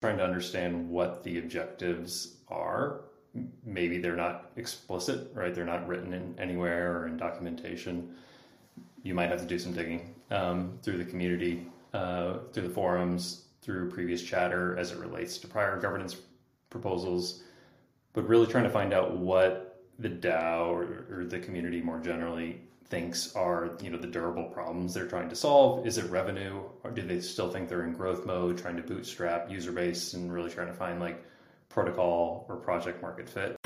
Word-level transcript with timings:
trying 0.00 0.16
to 0.18 0.24
understand 0.24 0.88
what 0.88 1.22
the 1.24 1.38
objectives 1.38 2.36
are. 2.48 3.00
Maybe 3.64 3.98
they're 3.98 4.16
not 4.16 4.50
explicit, 4.56 5.30
right? 5.34 5.54
They're 5.54 5.64
not 5.64 5.86
written 5.86 6.12
in 6.12 6.34
anywhere 6.38 6.98
or 6.98 7.06
in 7.06 7.16
documentation. 7.16 8.14
You 9.02 9.14
might 9.14 9.28
have 9.30 9.40
to 9.40 9.46
do 9.46 9.58
some 9.58 9.72
digging 9.72 10.14
um, 10.30 10.78
through 10.82 10.98
the 10.98 11.04
community, 11.04 11.66
uh, 11.94 12.38
through 12.52 12.68
the 12.68 12.74
forums, 12.74 13.44
through 13.62 13.90
previous 13.90 14.22
chatter 14.22 14.76
as 14.78 14.92
it 14.92 14.98
relates 14.98 15.38
to 15.38 15.48
prior 15.48 15.78
governance 15.78 16.16
proposals, 16.70 17.42
but 18.12 18.26
really 18.26 18.46
trying 18.46 18.64
to 18.64 18.70
find 18.70 18.92
out 18.92 19.16
what 19.16 19.82
the 19.98 20.08
DAO 20.08 20.68
or, 20.68 21.06
or 21.10 21.24
the 21.24 21.38
community 21.38 21.80
more 21.80 21.98
generally 21.98 22.60
thinks 22.90 23.34
are 23.36 23.76
you 23.82 23.90
know 23.90 23.98
the 23.98 24.06
durable 24.06 24.44
problems 24.44 24.94
they're 24.94 25.06
trying 25.06 25.28
to 25.28 25.36
solve. 25.36 25.86
Is 25.86 25.98
it 25.98 26.10
revenue? 26.10 26.62
Or 26.84 26.90
do 26.90 27.02
they 27.02 27.20
still 27.20 27.50
think 27.50 27.68
they're 27.68 27.84
in 27.84 27.92
growth 27.92 28.24
mode 28.24 28.58
trying 28.58 28.76
to 28.76 28.82
bootstrap 28.82 29.50
user 29.50 29.72
base 29.72 30.14
and 30.14 30.32
really 30.32 30.50
trying 30.50 30.68
to 30.68 30.74
find 30.74 31.00
like 31.00 31.24
protocol 31.68 32.46
or 32.48 32.56
project 32.56 33.02
market 33.02 33.28
fit? 33.28 33.56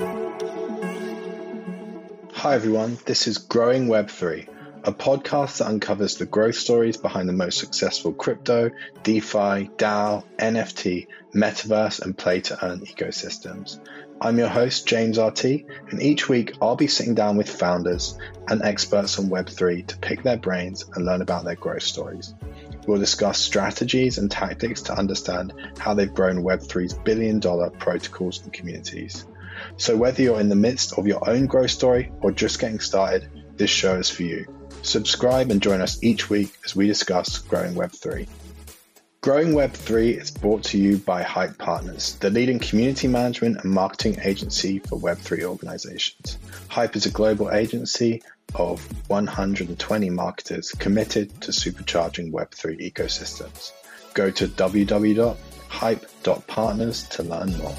Hi 2.33 2.55
everyone. 2.55 2.99
This 3.05 3.29
is 3.29 3.39
growing 3.39 3.87
web3 3.87 4.49
a 4.85 4.93
podcast 4.93 5.59
that 5.59 5.69
uncovers 5.69 6.17
the 6.17 6.27
growth 6.27 6.57
stories 6.57 6.97
behind 6.97 7.29
the 7.29 7.33
most 7.33 7.59
successful 7.59 8.13
crypto, 8.13 8.71
DeFi, 9.05 9.71
DAO, 9.77 10.25
NFT, 10.39 11.07
metaverse, 11.35 12.03
and 12.03 12.19
play 12.19 12.41
to 12.41 12.65
earn 12.65 12.81
ecosystems. 12.81 13.79
I'm 14.25 14.39
your 14.39 14.49
host, 14.49 14.87
James 14.87 15.19
RT, 15.19 15.45
and 15.91 16.01
each 16.01 16.29
week 16.29 16.55
I'll 16.63 16.77
be 16.77 16.87
sitting 16.87 17.17
down 17.17 17.37
with 17.37 17.51
founders 17.51 18.17
and 18.47 18.63
experts 18.63 19.19
on 19.19 19.27
Web3 19.27 19.85
to 19.89 19.99
pick 19.99 20.23
their 20.23 20.37
brains 20.37 20.85
and 20.95 21.05
learn 21.05 21.23
about 21.23 21.45
their 21.45 21.57
growth 21.57 21.83
stories. 21.83 22.33
We'll 22.87 23.01
discuss 23.01 23.41
strategies 23.41 24.19
and 24.19 24.31
tactics 24.31 24.83
to 24.83 24.97
understand 24.97 25.55
how 25.77 25.95
they've 25.95 26.15
grown 26.15 26.45
Web3's 26.45 26.95
billion 26.95 27.41
dollar 27.41 27.71
protocols 27.71 28.41
and 28.45 28.53
communities. 28.53 29.27
So, 29.77 29.97
whether 29.97 30.23
you're 30.23 30.39
in 30.39 30.49
the 30.49 30.55
midst 30.55 30.97
of 30.97 31.09
your 31.09 31.29
own 31.29 31.47
growth 31.47 31.73
story 31.73 32.13
or 32.21 32.31
just 32.31 32.61
getting 32.61 32.79
started, 32.79 33.29
this 33.57 33.71
show 33.71 33.97
is 33.97 34.09
for 34.09 34.23
you. 34.23 34.47
Subscribe 34.83 35.51
and 35.51 35.61
join 35.61 35.81
us 35.81 36.01
each 36.01 36.31
week 36.31 36.53
as 36.65 36.77
we 36.77 36.87
discuss 36.87 37.39
growing 37.39 37.75
Web3. 37.75 38.29
Growing 39.23 39.53
Web3 39.53 40.21
is 40.21 40.31
brought 40.33 40.65
to 40.65 40.77
you 40.77 40.99
by 40.99 41.23
Hype 41.23 41.57
Partners, 41.57 42.17
the 42.17 42.29
leading 42.29 42.59
community 42.59 43.07
management 43.07 43.63
and 43.63 43.73
marketing 43.73 44.19
agency 44.25 44.81
for 44.81 44.99
Web3 44.99 45.45
organizations. 45.45 46.39
Hype 46.67 46.97
is 46.97 47.07
a 47.07 47.11
global 47.11 47.53
agency 47.53 48.21
of 48.57 48.85
120 49.09 50.11
marketers 50.11 50.73
committed 50.73 51.41
to 51.41 51.53
supercharging 51.53 52.33
Web3 52.33 52.93
ecosystems. 52.93 53.71
Go 54.15 54.33
to 54.33 54.49
www.hype.partners 54.49 57.09
to 57.11 57.23
learn 57.23 57.57
more. 57.59 57.77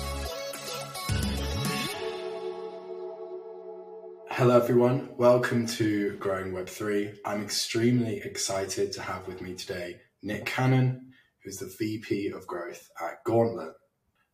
Hello, 4.29 4.55
everyone. 4.55 5.09
Welcome 5.17 5.67
to 5.67 6.15
Growing 6.19 6.53
Web3. 6.53 7.17
I'm 7.25 7.43
extremely 7.43 8.19
excited 8.19 8.93
to 8.93 9.01
have 9.01 9.27
with 9.27 9.41
me 9.41 9.55
today 9.55 9.97
Nick 10.21 10.45
Cannon, 10.45 11.12
who's 11.43 11.57
the 11.57 11.73
VP 11.77 12.29
of 12.29 12.47
Growth 12.47 12.89
at 13.01 13.23
Gauntlet. 13.25 13.73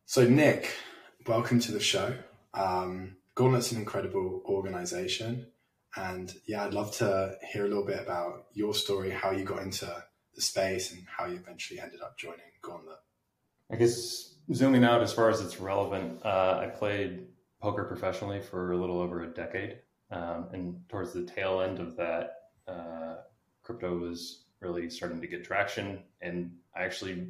So, 0.06 0.28
Nick, 0.28 0.70
welcome 1.26 1.60
to 1.60 1.72
the 1.72 1.80
show. 1.80 2.14
Um, 2.54 3.16
Gauntlet's 3.34 3.72
an 3.72 3.78
incredible 3.78 4.42
organization. 4.46 5.46
And 5.96 6.32
yeah, 6.46 6.64
I'd 6.64 6.74
love 6.74 6.94
to 6.96 7.36
hear 7.52 7.64
a 7.64 7.68
little 7.68 7.86
bit 7.86 8.00
about 8.00 8.46
your 8.54 8.74
story, 8.74 9.10
how 9.10 9.32
you 9.32 9.44
got 9.44 9.62
into 9.62 9.86
the 10.34 10.42
space, 10.42 10.92
and 10.92 11.04
how 11.16 11.26
you 11.26 11.36
eventually 11.36 11.80
ended 11.80 12.00
up 12.00 12.16
joining 12.16 12.40
Gauntlet. 12.62 12.98
I 13.72 13.76
guess 13.76 14.36
zooming 14.52 14.84
out 14.84 15.02
as 15.02 15.12
far 15.12 15.30
as 15.30 15.40
it's 15.40 15.60
relevant, 15.60 16.24
uh, 16.24 16.60
I 16.62 16.66
played 16.66 17.26
poker 17.60 17.84
professionally 17.84 18.40
for 18.40 18.72
a 18.72 18.78
little 18.78 19.00
over 19.00 19.22
a 19.22 19.32
decade. 19.32 19.78
Um, 20.10 20.48
and 20.52 20.88
towards 20.88 21.12
the 21.12 21.24
tail 21.24 21.60
end 21.60 21.78
of 21.78 21.96
that, 21.96 22.30
uh, 22.66 23.16
crypto 23.62 23.96
was 23.96 24.44
really 24.60 24.90
starting 24.90 25.20
to 25.20 25.26
get 25.26 25.44
traction. 25.44 26.02
And 26.20 26.52
I 26.74 26.82
actually 26.84 27.28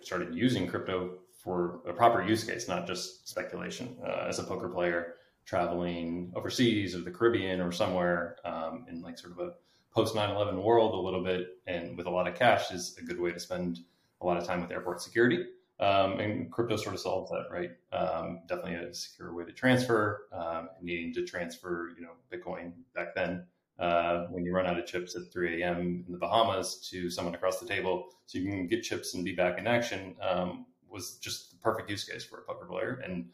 started 0.00 0.34
using 0.34 0.66
crypto 0.66 1.18
for 1.42 1.80
a 1.86 1.92
proper 1.92 2.22
use 2.22 2.44
case, 2.44 2.68
not 2.68 2.86
just 2.86 3.28
speculation. 3.28 3.96
Uh, 4.04 4.26
as 4.28 4.38
a 4.38 4.44
poker 4.44 4.68
player, 4.68 5.14
traveling 5.44 6.30
overseas 6.36 6.94
or 6.94 7.00
the 7.00 7.10
Caribbean 7.10 7.60
or 7.60 7.72
somewhere 7.72 8.36
um, 8.44 8.84
in 8.88 9.00
like 9.00 9.18
sort 9.18 9.32
of 9.32 9.38
a 9.38 9.52
post 9.94 10.14
9 10.14 10.30
11 10.30 10.62
world 10.62 10.92
a 10.92 10.96
little 10.96 11.24
bit 11.24 11.56
and 11.66 11.96
with 11.96 12.06
a 12.06 12.10
lot 12.10 12.28
of 12.28 12.34
cash 12.34 12.70
is 12.70 12.96
a 12.98 13.02
good 13.02 13.18
way 13.18 13.32
to 13.32 13.40
spend 13.40 13.78
a 14.20 14.26
lot 14.26 14.36
of 14.36 14.46
time 14.46 14.60
with 14.60 14.70
airport 14.70 15.00
security. 15.00 15.46
Um, 15.80 16.18
and 16.18 16.50
crypto 16.50 16.76
sort 16.76 16.96
of 16.96 17.00
solves 17.00 17.30
that, 17.30 17.46
right? 17.52 17.70
Um, 17.92 18.40
definitely 18.48 18.74
a 18.74 18.92
secure 18.92 19.32
way 19.32 19.44
to 19.44 19.52
transfer. 19.52 20.26
Um, 20.32 20.68
needing 20.82 21.14
to 21.14 21.24
transfer, 21.24 21.92
you 21.96 22.02
know, 22.02 22.12
Bitcoin 22.32 22.72
back 22.94 23.14
then 23.14 23.46
uh, 23.78 24.26
when 24.30 24.44
you 24.44 24.52
run 24.52 24.66
out 24.66 24.78
of 24.78 24.86
chips 24.86 25.14
at 25.14 25.32
3 25.32 25.62
a.m. 25.62 26.04
in 26.06 26.12
the 26.12 26.18
Bahamas 26.18 26.88
to 26.90 27.10
someone 27.10 27.34
across 27.34 27.60
the 27.60 27.66
table, 27.66 28.08
so 28.26 28.38
you 28.38 28.50
can 28.50 28.66
get 28.66 28.82
chips 28.82 29.14
and 29.14 29.24
be 29.24 29.34
back 29.34 29.58
in 29.58 29.66
action, 29.66 30.16
um, 30.20 30.66
was 30.90 31.14
just 31.18 31.52
the 31.52 31.56
perfect 31.58 31.88
use 31.88 32.04
case 32.04 32.24
for 32.24 32.38
a 32.38 32.42
poker 32.42 32.66
player. 32.66 33.00
And 33.04 33.30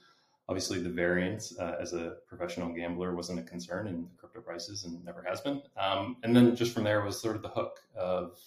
obviously, 0.49 0.81
the 0.81 0.91
variance 0.91 1.59
uh, 1.59 1.77
as 1.81 1.95
a 1.95 2.17
professional 2.29 2.73
gambler 2.75 3.15
wasn't 3.15 3.39
a 3.39 3.43
concern 3.43 3.87
in 3.87 4.03
the 4.03 4.17
crypto 4.19 4.41
prices 4.41 4.85
and 4.85 5.03
never 5.05 5.25
has 5.27 5.41
been. 5.41 5.63
Um, 5.77 6.17
and 6.23 6.37
then 6.37 6.55
just 6.55 6.75
from 6.75 6.85
there 6.85 7.03
was 7.03 7.21
sort 7.21 7.37
of 7.37 7.43
the 7.43 7.49
hook 7.49 7.81
of, 7.97 8.39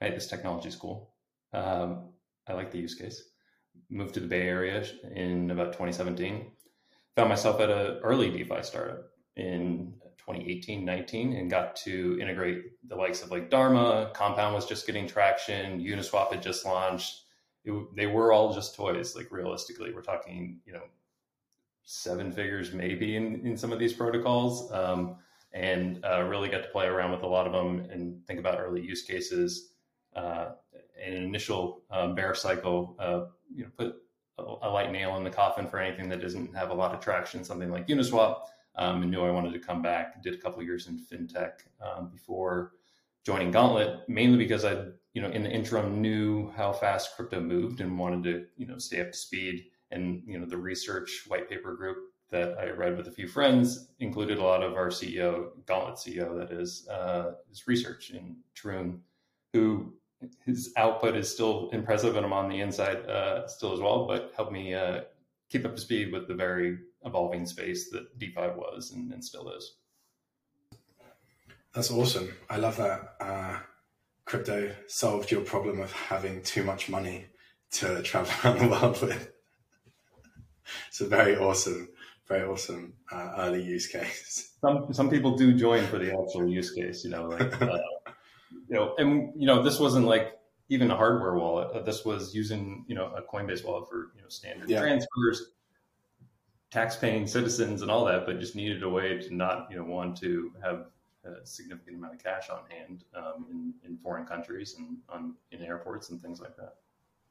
hey, 0.00 0.10
this 0.10 0.28
technology 0.28 0.68
is 0.68 0.76
cool. 0.76 1.10
Um, 1.52 2.10
I 2.46 2.52
like 2.52 2.70
the 2.70 2.78
use 2.78 2.94
case. 2.94 3.24
Moved 3.90 4.14
to 4.14 4.20
the 4.20 4.26
Bay 4.26 4.42
Area 4.42 4.84
in 5.14 5.50
about 5.50 5.72
2017. 5.72 6.46
Found 7.16 7.28
myself 7.28 7.60
at 7.60 7.70
an 7.70 7.98
early 8.02 8.30
DeFi 8.30 8.62
startup 8.62 9.10
in 9.36 9.94
2018, 10.26 10.84
19, 10.84 11.32
and 11.34 11.50
got 11.50 11.76
to 11.76 12.18
integrate 12.20 12.64
the 12.88 12.96
likes 12.96 13.22
of 13.22 13.30
like 13.30 13.50
Dharma. 13.50 14.10
Compound 14.14 14.54
was 14.54 14.66
just 14.66 14.86
getting 14.86 15.06
traction. 15.06 15.80
Uniswap 15.80 16.32
had 16.32 16.42
just 16.42 16.64
launched. 16.64 17.22
It, 17.64 17.72
they 17.94 18.06
were 18.06 18.32
all 18.32 18.54
just 18.54 18.74
toys. 18.74 19.14
Like 19.14 19.30
realistically, 19.30 19.92
we're 19.92 20.02
talking, 20.02 20.60
you 20.64 20.72
know, 20.72 20.82
seven 21.84 22.32
figures 22.32 22.72
maybe 22.72 23.16
in, 23.16 23.46
in 23.46 23.56
some 23.56 23.72
of 23.72 23.78
these 23.78 23.92
protocols. 23.92 24.70
Um, 24.72 25.16
and 25.54 26.02
uh, 26.04 26.22
really 26.22 26.48
got 26.48 26.62
to 26.62 26.68
play 26.70 26.86
around 26.86 27.12
with 27.12 27.22
a 27.22 27.26
lot 27.26 27.46
of 27.46 27.52
them 27.52 27.86
and 27.90 28.26
think 28.26 28.40
about 28.40 28.58
early 28.58 28.80
use 28.80 29.02
cases 29.02 29.72
uh, 30.14 30.50
an 31.02 31.14
initial 31.14 31.82
um, 31.90 32.14
bear 32.14 32.34
cycle, 32.34 32.96
uh, 32.98 33.24
you 33.54 33.64
know, 33.64 33.70
put 33.76 33.96
a, 34.38 34.42
a, 34.66 34.70
light 34.70 34.92
nail 34.92 35.16
in 35.16 35.24
the 35.24 35.30
coffin 35.30 35.66
for 35.66 35.78
anything 35.78 36.08
that 36.08 36.20
doesn't 36.20 36.54
have 36.54 36.70
a 36.70 36.74
lot 36.74 36.94
of 36.94 37.00
traction, 37.00 37.44
something 37.44 37.70
like 37.70 37.86
Uniswap, 37.88 38.42
um, 38.76 39.02
and 39.02 39.10
knew 39.10 39.22
I 39.22 39.30
wanted 39.30 39.52
to 39.52 39.58
come 39.58 39.82
back. 39.82 40.22
Did 40.22 40.34
a 40.34 40.38
couple 40.38 40.62
years 40.62 40.86
in 40.86 40.98
fintech 40.98 41.52
um, 41.80 42.08
before 42.08 42.72
joining 43.24 43.50
Gauntlet, 43.50 44.08
mainly 44.08 44.38
because 44.38 44.64
I, 44.64 44.84
you 45.14 45.22
know, 45.22 45.30
in 45.30 45.42
the 45.42 45.50
interim 45.50 46.00
knew 46.00 46.50
how 46.56 46.72
fast 46.72 47.14
crypto 47.16 47.40
moved 47.40 47.80
and 47.80 47.98
wanted 47.98 48.24
to, 48.24 48.46
you 48.56 48.66
know, 48.66 48.78
stay 48.78 49.00
up 49.00 49.12
to 49.12 49.18
speed. 49.18 49.66
And 49.90 50.22
you 50.26 50.38
know, 50.38 50.46
the 50.46 50.56
research 50.56 51.24
white 51.28 51.48
paper 51.48 51.74
group 51.74 51.98
that 52.30 52.58
I 52.58 52.70
read 52.70 52.96
with 52.96 53.08
a 53.08 53.12
few 53.12 53.28
friends 53.28 53.88
included 54.00 54.38
a 54.38 54.42
lot 54.42 54.62
of 54.62 54.72
our 54.72 54.88
CEO, 54.88 55.50
Gauntlet 55.66 55.96
CEO, 55.96 56.36
that 56.38 56.50
is, 56.50 56.88
uh, 56.88 57.32
his 57.48 57.66
research 57.68 58.10
in 58.10 58.36
Tarun, 58.56 59.00
who 59.52 59.92
his 60.44 60.72
output 60.76 61.14
is 61.14 61.30
still 61.30 61.68
impressive, 61.72 62.16
and 62.16 62.24
I'm 62.24 62.32
on 62.32 62.48
the 62.48 62.60
inside 62.60 63.06
uh, 63.06 63.46
still 63.46 63.72
as 63.72 63.80
well. 63.80 64.06
But 64.06 64.32
helped 64.34 64.52
me 64.52 64.74
uh, 64.74 65.02
keep 65.50 65.66
up 65.66 65.74
to 65.74 65.80
speed 65.80 66.12
with 66.12 66.26
the 66.26 66.34
very 66.34 66.78
evolving 67.04 67.46
space 67.46 67.90
that 67.90 68.18
DeFi 68.18 68.48
was 68.56 68.92
and, 68.92 69.12
and 69.12 69.24
still 69.24 69.50
is. 69.50 69.74
That's 71.74 71.90
awesome. 71.90 72.34
I 72.50 72.58
love 72.58 72.76
that. 72.76 73.14
Uh, 73.18 73.58
crypto 74.24 74.74
solved 74.86 75.30
your 75.30 75.40
problem 75.40 75.80
of 75.80 75.92
having 75.92 76.42
too 76.42 76.64
much 76.64 76.88
money 76.88 77.26
to 77.72 78.02
travel 78.02 78.32
around 78.44 78.58
the 78.60 78.68
world 78.68 79.00
with. 79.00 79.32
it's 80.88 81.00
a 81.00 81.06
very 81.06 81.36
awesome, 81.36 81.88
very 82.26 82.46
awesome 82.46 82.94
uh, 83.10 83.34
early 83.38 83.62
use 83.62 83.86
case. 83.86 84.52
Some 84.60 84.92
some 84.92 85.10
people 85.10 85.36
do 85.36 85.54
join 85.54 85.84
for 85.86 85.98
the 85.98 86.12
actual 86.12 86.46
use 86.48 86.70
case. 86.72 87.04
You 87.04 87.10
know, 87.10 87.28
like 87.28 87.60
uh, 87.60 87.78
you 88.68 88.76
know, 88.76 88.94
and 88.98 89.32
you 89.34 89.46
know, 89.46 89.62
this 89.62 89.80
wasn't 89.80 90.06
like 90.06 90.38
even 90.68 90.90
a 90.90 90.96
hardware 90.96 91.34
wallet. 91.34 91.74
Uh, 91.74 91.82
this 91.82 92.04
was 92.04 92.34
using 92.34 92.84
you 92.86 92.94
know 92.94 93.12
a 93.16 93.22
Coinbase 93.22 93.64
wallet 93.64 93.88
for 93.88 94.12
you 94.14 94.22
know 94.22 94.28
standard 94.28 94.68
yeah. 94.68 94.80
transfers, 94.80 95.52
tax-paying 96.72 97.26
citizens, 97.26 97.82
and 97.82 97.90
all 97.90 98.04
that, 98.06 98.24
but 98.26 98.40
just 98.40 98.56
needed 98.56 98.82
a 98.82 98.88
way 98.88 99.18
to 99.18 99.34
not 99.34 99.68
you 99.70 99.76
know 99.76 99.84
want 99.84 100.16
to 100.18 100.52
have 100.64 100.86
a 101.24 101.46
significant 101.46 101.98
amount 101.98 102.14
of 102.14 102.22
cash 102.22 102.50
on 102.50 102.60
hand 102.68 103.04
um, 103.14 103.46
in, 103.50 103.74
in 103.84 103.96
foreign 103.98 104.26
countries 104.26 104.74
and 104.78 104.96
on 105.08 105.34
in 105.52 105.62
airports 105.62 106.10
and 106.10 106.20
things 106.20 106.40
like 106.40 106.56
that. 106.56 106.74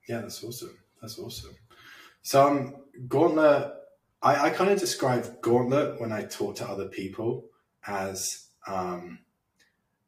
Yeah, 0.08 0.22
that's 0.22 0.44
awesome. 0.44 0.78
That's 1.02 1.20
awesome. 1.20 1.56
So 2.22 2.48
um, 2.48 2.76
Gauntlet, 3.08 3.74
I, 4.22 4.48
I 4.48 4.50
kind 4.52 4.70
of 4.70 4.80
describe 4.80 5.42
Gauntlet 5.42 6.00
when 6.00 6.12
I 6.12 6.24
talk 6.24 6.56
to 6.58 6.70
other 6.70 6.86
people 6.86 7.50
as 7.86 8.48
um, 8.68 9.20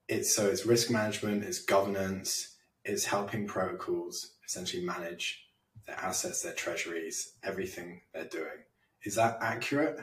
it's 0.08 0.36
so 0.36 0.46
it's 0.46 0.66
risk 0.66 0.92
management, 0.92 1.44
it's 1.44 1.60
governance, 1.60 2.56
it's 2.86 3.06
helping 3.06 3.48
protocols 3.48 4.34
essentially 4.46 4.86
manage 4.86 5.48
their 5.88 5.96
assets, 5.96 6.42
their 6.42 6.54
treasuries, 6.54 7.34
everything 7.44 8.02
they're 8.14 8.26
doing. 8.26 8.64
Is 9.04 9.16
that 9.16 9.38
accurate? 9.42 10.00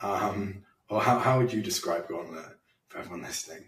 Um, 0.00 0.64
or 0.88 1.00
how, 1.00 1.18
how 1.18 1.38
would 1.38 1.52
you 1.52 1.62
describe 1.62 2.08
Gauntlet 2.08 2.56
for 2.88 2.98
everyone 2.98 3.22
listening? 3.22 3.64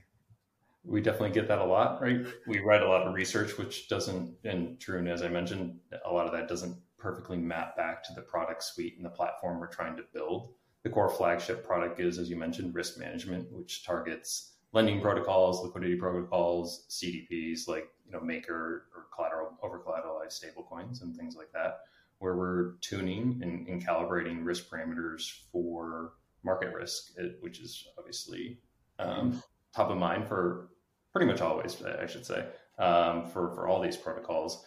We 0.85 1.01
definitely 1.01 1.31
get 1.31 1.49
that 1.49 1.59
a 1.59 1.65
lot, 1.65 2.01
right? 2.01 2.25
We 2.47 2.61
write 2.61 2.83
a 2.83 2.89
lot 2.89 3.07
of 3.07 3.15
research, 3.15 3.59
which 3.59 3.89
doesn't, 3.89 4.37
and 4.45 4.79
Drew, 4.79 5.05
as 5.09 5.23
I 5.23 5.29
mentioned, 5.29 5.79
a 6.05 6.13
lot 6.13 6.27
of 6.27 6.33
that 6.33 6.49
doesn't 6.49 6.77
perfectly 6.99 7.37
map 7.37 7.77
back 7.77 8.05
to 8.05 8.13
the 8.15 8.21
product 8.21 8.63
suite 8.63 8.97
and 8.97 9.05
the 9.05 9.11
platform 9.11 9.59
we're 9.59 9.67
trying 9.67 9.97
to 9.97 10.05
build. 10.13 10.53
The 10.83 10.91
core 10.91 11.11
flagship 11.11 11.67
product 11.67 11.99
is, 11.99 12.19
as 12.19 12.31
you 12.31 12.37
mentioned, 12.37 12.75
risk 12.75 12.99
management, 12.99 13.51
which 13.51 13.85
targets 13.85 14.53
lending 14.73 15.01
protocols, 15.01 15.63
liquidity 15.65 15.97
protocols, 15.97 16.87
CDPs 16.91 17.67
like 17.67 17.89
you 18.05 18.13
know 18.13 18.21
Maker 18.21 18.87
or 18.95 19.07
collateral 19.15 19.57
over 19.63 19.81
collateralized 19.81 20.41
stablecoins 20.41 21.03
and 21.03 21.17
things 21.17 21.35
like 21.35 21.51
that, 21.53 21.81
where 22.19 22.37
we're 22.37 22.73
tuning 22.81 23.41
and, 23.43 23.69
and, 23.69 23.85
calibrating 23.85 24.45
risk 24.45 24.71
parameters 24.71 25.43
for 25.53 26.15
market 26.43 26.73
risk, 26.73 27.13
which 27.41 27.61
is 27.61 27.87
obviously 27.99 28.59
um, 28.99 29.43
top 29.75 29.91
of 29.91 29.99
mind 29.99 30.27
for 30.27 30.71
pretty 31.13 31.27
much 31.27 31.41
always, 31.41 31.83
I 31.83 32.07
should 32.07 32.25
say, 32.25 32.47
um, 32.79 33.27
for 33.27 33.51
for 33.55 33.69
all 33.69 33.81
these 33.81 33.97
protocols. 33.97 34.65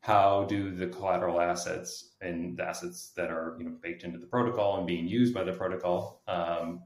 How 0.00 0.44
do 0.44 0.74
the 0.74 0.88
collateral 0.88 1.40
assets 1.40 2.14
and 2.20 2.56
the 2.56 2.64
assets 2.64 3.12
that 3.16 3.30
are 3.30 3.56
you 3.58 3.64
know 3.64 3.76
baked 3.82 4.02
into 4.02 4.18
the 4.18 4.26
protocol 4.26 4.78
and 4.78 4.86
being 4.86 5.06
used 5.06 5.32
by 5.32 5.44
the 5.44 5.52
protocol 5.52 6.22
um, 6.26 6.82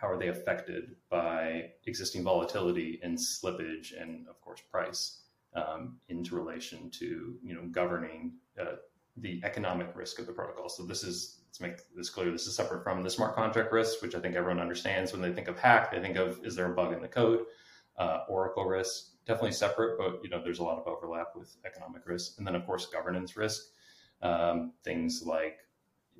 how 0.00 0.08
are 0.08 0.18
they 0.18 0.28
affected 0.28 0.96
by 1.10 1.70
existing 1.86 2.22
volatility 2.22 2.98
and 3.02 3.18
slippage 3.18 3.92
and 4.00 4.26
of 4.28 4.40
course 4.40 4.60
price 4.70 5.22
um, 5.54 5.98
into 6.08 6.34
relation 6.34 6.90
to 6.90 7.36
you 7.44 7.54
know 7.54 7.62
governing 7.70 8.32
uh, 8.60 8.76
the 9.16 9.40
economic 9.44 9.90
risk 9.94 10.18
of 10.18 10.26
the 10.26 10.32
protocol 10.32 10.68
so 10.68 10.84
this 10.84 11.02
is 11.02 11.40
let's 11.46 11.60
make 11.60 11.78
this 11.96 12.10
clear 12.10 12.30
this 12.30 12.46
is 12.46 12.54
separate 12.54 12.82
from 12.82 13.02
the 13.02 13.10
smart 13.10 13.34
contract 13.34 13.72
risk 13.72 14.02
which 14.02 14.14
i 14.14 14.20
think 14.20 14.34
everyone 14.34 14.60
understands 14.60 15.12
when 15.12 15.20
they 15.20 15.32
think 15.32 15.48
of 15.48 15.58
hack 15.58 15.90
they 15.90 16.00
think 16.00 16.16
of 16.16 16.40
is 16.44 16.54
there 16.54 16.70
a 16.70 16.74
bug 16.74 16.92
in 16.92 17.00
the 17.00 17.08
code 17.08 17.40
uh, 17.98 18.20
oracle 18.28 18.64
risk 18.64 19.10
definitely 19.26 19.52
separate 19.52 19.98
but 19.98 20.20
you 20.22 20.30
know 20.30 20.42
there's 20.42 20.60
a 20.60 20.62
lot 20.62 20.78
of 20.78 20.86
overlap 20.86 21.28
with 21.34 21.56
economic 21.66 22.06
risk 22.06 22.38
and 22.38 22.46
then 22.46 22.54
of 22.54 22.64
course 22.66 22.86
governance 22.86 23.36
risk 23.36 23.62
um, 24.22 24.72
things 24.84 25.22
like 25.24 25.58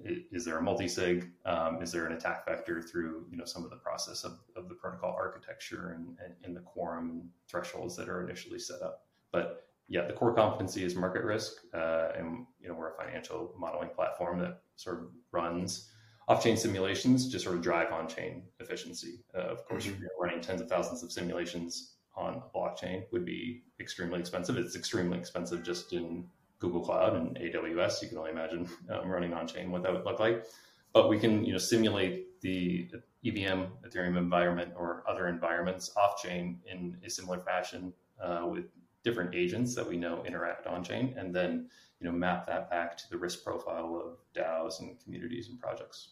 is 0.05 0.45
there 0.45 0.59
a 0.59 0.63
multi-sig? 0.63 1.31
Um, 1.45 1.83
is 1.83 1.93
there 1.93 2.07
an 2.07 2.13
attack 2.13 2.47
vector 2.47 2.83
through 2.83 3.27
you 3.31 3.37
know 3.37 3.45
some 3.45 3.65
of 3.65 3.71
the 3.71 3.77
process 3.77 4.25
of, 4.25 4.39
of 4.57 4.69
the 4.69 4.75
protocol 4.75 5.15
architecture 5.17 5.91
and, 5.91 6.17
and, 6.25 6.35
and 6.45 6.57
the 6.57 6.61
quorum 6.61 7.31
thresholds 7.49 7.97
that 7.97 8.09
are 8.09 8.25
initially 8.25 8.59
set 8.59 8.83
up? 8.83 9.05
But 9.33 9.70
yeah, 9.91 10.07
the 10.07 10.13
core 10.13 10.33
competency 10.33 10.85
is 10.85 10.95
market 10.95 11.25
risk, 11.25 11.55
uh, 11.75 12.11
and 12.17 12.47
you 12.61 12.69
know 12.69 12.75
we're 12.75 12.93
a 12.93 12.97
financial 12.97 13.53
modeling 13.59 13.91
platform 13.91 14.39
that 14.39 14.63
sort 14.77 15.01
of 15.01 15.07
runs 15.33 15.91
off-chain 16.29 16.57
simulations 16.57 17.29
to 17.29 17.41
sort 17.41 17.57
of 17.57 17.63
drive 17.63 17.93
on-chain 17.93 18.45
efficiency. 18.61 19.25
Uh, 19.37 19.49
of 19.49 19.67
course, 19.67 19.87
mm-hmm. 19.87 19.97
you 19.97 20.03
know, 20.03 20.11
running 20.21 20.41
tens 20.41 20.61
of 20.61 20.69
thousands 20.69 21.03
of 21.03 21.11
simulations 21.11 21.97
on 22.17 22.35
a 22.35 22.57
blockchain 22.57 23.03
would 23.11 23.25
be 23.25 23.65
extremely 23.81 24.21
expensive. 24.21 24.57
It's 24.57 24.77
extremely 24.77 25.19
expensive 25.19 25.65
just 25.65 25.93
in 25.93 26.25
Google 26.61 26.83
Cloud 26.83 27.17
and 27.17 27.37
AWS. 27.37 28.01
You 28.01 28.09
can 28.11 28.19
only 28.19 28.31
imagine 28.31 28.69
um, 28.91 29.09
running 29.09 29.35
on 29.35 29.49
chain 29.49 29.73
what 29.73 29.83
that 29.83 29.93
would 29.93 30.05
look 30.05 30.21
like. 30.21 30.45
But 30.93 31.09
we 31.09 31.19
can 31.19 31.45
you 31.45 31.53
know 31.53 31.59
simulate 31.59 32.41
the 32.43 32.89
EVM 33.27 33.65
Ethereum 33.85 34.17
environment 34.17 34.73
or 34.77 35.03
other 35.09 35.27
environments 35.27 35.91
off 35.97 36.23
chain 36.23 36.61
in 36.71 36.97
a 37.05 37.11
similar 37.11 37.41
fashion 37.41 37.93
uh, 38.23 38.47
with 38.49 38.67
different 39.03 39.35
agents 39.35 39.75
that 39.75 39.89
we 39.89 39.97
know 39.97 40.25
interact 40.25 40.67
on 40.67 40.85
chain, 40.85 41.15
and 41.17 41.35
then 41.35 41.69
you 42.01 42.07
know 42.07 42.13
map 42.13 42.47
that 42.47 42.71
back 42.71 42.97
to 42.99 43.11
the 43.11 43.19
risk 43.19 43.45
profile 43.45 44.03
of 44.05 44.19
DAOs 44.35 44.81
and 44.81 45.01
communities 45.03 45.49
and 45.49 45.59
projects. 45.59 46.11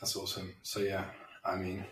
That's 0.00 0.16
awesome. 0.16 0.54
So 0.62 0.80
yeah, 0.80 1.04
I 1.44 1.56
mean, 1.56 1.84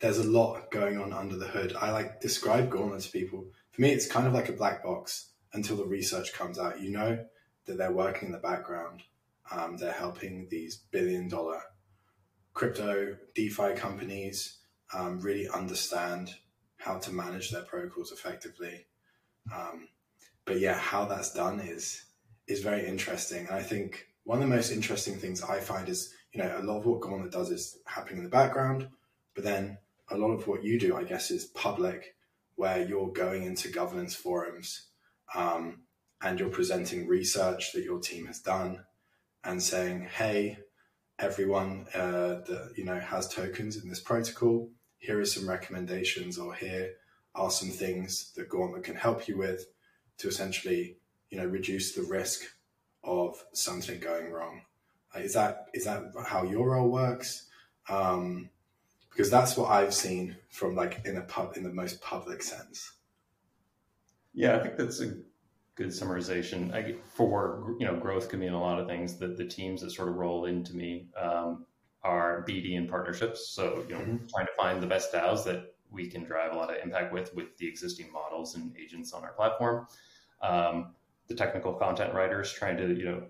there's 0.00 0.18
a 0.18 0.28
lot 0.28 0.70
going 0.70 0.98
on 0.98 1.12
under 1.12 1.36
the 1.36 1.48
hood. 1.48 1.74
I 1.80 1.90
like 1.90 2.20
describe 2.20 2.70
Gauntlet 2.70 3.02
to 3.02 3.10
people. 3.10 3.46
For 3.70 3.82
me, 3.82 3.90
it's 3.90 4.06
kind 4.06 4.26
of 4.26 4.34
like 4.34 4.48
a 4.48 4.52
black 4.52 4.82
box 4.82 5.30
until 5.52 5.76
the 5.76 5.86
research 5.86 6.32
comes 6.32 6.58
out. 6.58 6.80
You 6.80 6.92
know 6.92 7.24
that 7.66 7.78
they're 7.78 7.92
working 7.92 8.26
in 8.26 8.32
the 8.32 8.38
background. 8.38 9.02
Um, 9.50 9.76
they're 9.76 9.92
helping 9.92 10.48
these 10.50 10.76
billion 10.90 11.28
dollar 11.28 11.60
crypto 12.52 13.16
DeFi 13.34 13.74
companies 13.74 14.58
um, 14.94 15.20
really 15.20 15.48
understand 15.48 16.34
how 16.78 16.98
to 16.98 17.12
manage 17.12 17.50
their 17.50 17.62
protocols 17.62 18.12
effectively. 18.12 18.86
Um, 19.54 19.88
but 20.44 20.60
yeah, 20.60 20.78
how 20.78 21.04
that's 21.04 21.32
done 21.32 21.60
is 21.60 22.04
is 22.46 22.62
very 22.62 22.86
interesting. 22.86 23.46
And 23.46 23.56
I 23.56 23.62
think 23.62 24.06
one 24.24 24.42
of 24.42 24.48
the 24.48 24.54
most 24.54 24.70
interesting 24.70 25.16
things 25.16 25.42
I 25.42 25.60
find 25.60 25.88
is, 25.88 26.12
you 26.32 26.40
know, 26.40 26.56
a 26.58 26.62
lot 26.62 26.78
of 26.78 26.86
what 26.86 27.00
Gauntlet 27.00 27.32
does 27.32 27.50
is 27.50 27.78
happening 27.86 28.18
in 28.18 28.24
the 28.24 28.30
background, 28.30 28.88
but 29.34 29.44
then 29.44 29.78
a 30.10 30.16
lot 30.16 30.30
of 30.30 30.46
what 30.46 30.62
you 30.62 30.78
do, 30.78 30.96
I 30.96 31.02
guess, 31.02 31.30
is 31.30 31.46
public, 31.46 32.14
where 32.54 32.86
you're 32.86 33.12
going 33.12 33.42
into 33.42 33.68
governance 33.68 34.14
forums 34.14 34.86
um, 35.34 35.82
and 36.22 36.38
you're 36.38 36.48
presenting 36.48 37.06
research 37.06 37.72
that 37.72 37.84
your 37.84 38.00
team 38.00 38.26
has 38.26 38.40
done 38.40 38.84
and 39.44 39.62
saying, 39.62 40.08
hey, 40.16 40.58
everyone 41.18 41.86
uh, 41.94 42.40
that 42.46 42.72
you 42.76 42.84
know 42.84 42.98
has 42.98 43.28
tokens 43.28 43.76
in 43.76 43.88
this 43.88 44.00
protocol, 44.00 44.70
here 44.98 45.20
are 45.20 45.24
some 45.24 45.48
recommendations, 45.48 46.38
or 46.38 46.54
here 46.54 46.92
are 47.36 47.50
some 47.50 47.70
things 47.70 48.32
that 48.36 48.48
Gauntlet 48.48 48.84
can 48.84 48.96
help 48.96 49.28
you 49.28 49.38
with 49.38 49.66
to 50.18 50.28
essentially 50.28 50.96
you 51.30 51.38
know 51.38 51.46
reduce 51.46 51.92
the 51.92 52.02
risk 52.02 52.42
of 53.04 53.42
something 53.52 54.00
going 54.00 54.30
wrong. 54.30 54.62
Uh, 55.14 55.20
is 55.20 55.34
that 55.34 55.66
is 55.74 55.84
that 55.84 56.12
how 56.26 56.42
your 56.42 56.72
role 56.72 56.90
works? 56.90 57.46
Um, 57.88 58.50
because 59.10 59.30
that's 59.30 59.56
what 59.56 59.70
I've 59.70 59.94
seen 59.94 60.36
from 60.50 60.74
like 60.74 61.00
in 61.06 61.16
a 61.16 61.22
pub 61.22 61.56
in 61.56 61.62
the 61.62 61.72
most 61.72 62.02
public 62.02 62.42
sense. 62.42 62.92
Yeah, 64.34 64.56
I 64.56 64.62
think 64.62 64.76
that's 64.76 65.00
a 65.00 65.14
good 65.74 65.88
summarization. 65.88 66.74
I, 66.74 66.96
for 67.14 67.74
you 67.78 67.86
know, 67.86 67.96
growth 67.96 68.28
can 68.28 68.40
mean 68.40 68.52
a 68.52 68.60
lot 68.60 68.78
of 68.78 68.86
things. 68.86 69.16
That 69.16 69.38
the 69.38 69.46
teams 69.46 69.80
that 69.80 69.90
sort 69.90 70.08
of 70.08 70.16
roll 70.16 70.44
into 70.44 70.76
me 70.76 71.08
um, 71.18 71.64
are 72.02 72.44
BD 72.46 72.76
and 72.76 72.88
partnerships. 72.88 73.48
So 73.48 73.84
you 73.88 73.94
know, 73.94 74.00
mm-hmm. 74.00 74.26
trying 74.26 74.46
to 74.46 74.52
find 74.58 74.82
the 74.82 74.86
best 74.86 75.12
DAOs 75.12 75.44
that 75.44 75.75
we 75.90 76.08
can 76.08 76.24
drive 76.24 76.52
a 76.52 76.56
lot 76.56 76.70
of 76.70 76.82
impact 76.82 77.12
with 77.12 77.34
with 77.34 77.56
the 77.58 77.66
existing 77.66 78.12
models 78.12 78.54
and 78.54 78.74
agents 78.76 79.12
on 79.12 79.22
our 79.24 79.32
platform. 79.32 79.86
Um, 80.42 80.94
the 81.28 81.34
technical 81.34 81.72
content 81.72 82.14
writers 82.14 82.52
trying 82.52 82.76
to 82.76 82.94
you 82.94 83.04
know 83.04 83.22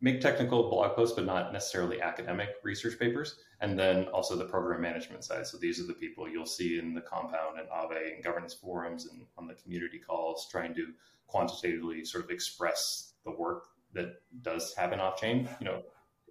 make 0.00 0.20
technical 0.20 0.68
blog 0.68 0.94
posts, 0.94 1.16
but 1.16 1.24
not 1.24 1.52
necessarily 1.52 2.02
academic 2.02 2.50
research 2.62 2.98
papers. 2.98 3.36
And 3.60 3.78
then 3.78 4.04
also 4.08 4.36
the 4.36 4.44
program 4.44 4.82
management 4.82 5.24
side. 5.24 5.46
So 5.46 5.56
these 5.56 5.80
are 5.80 5.86
the 5.86 5.94
people 5.94 6.28
you'll 6.28 6.44
see 6.44 6.78
in 6.78 6.92
the 6.92 7.00
compound 7.00 7.58
and 7.58 7.66
Aave 7.70 8.14
and 8.14 8.22
governance 8.22 8.52
forums 8.52 9.06
and 9.06 9.22
on 9.38 9.46
the 9.46 9.54
community 9.54 9.98
calls 9.98 10.46
trying 10.50 10.74
to 10.74 10.88
quantitatively 11.26 12.04
sort 12.04 12.24
of 12.24 12.30
express 12.30 13.14
the 13.24 13.30
work 13.30 13.68
that 13.94 14.20
does 14.42 14.74
happen 14.74 15.00
off 15.00 15.18
chain. 15.18 15.48
You 15.58 15.66
know, 15.66 15.82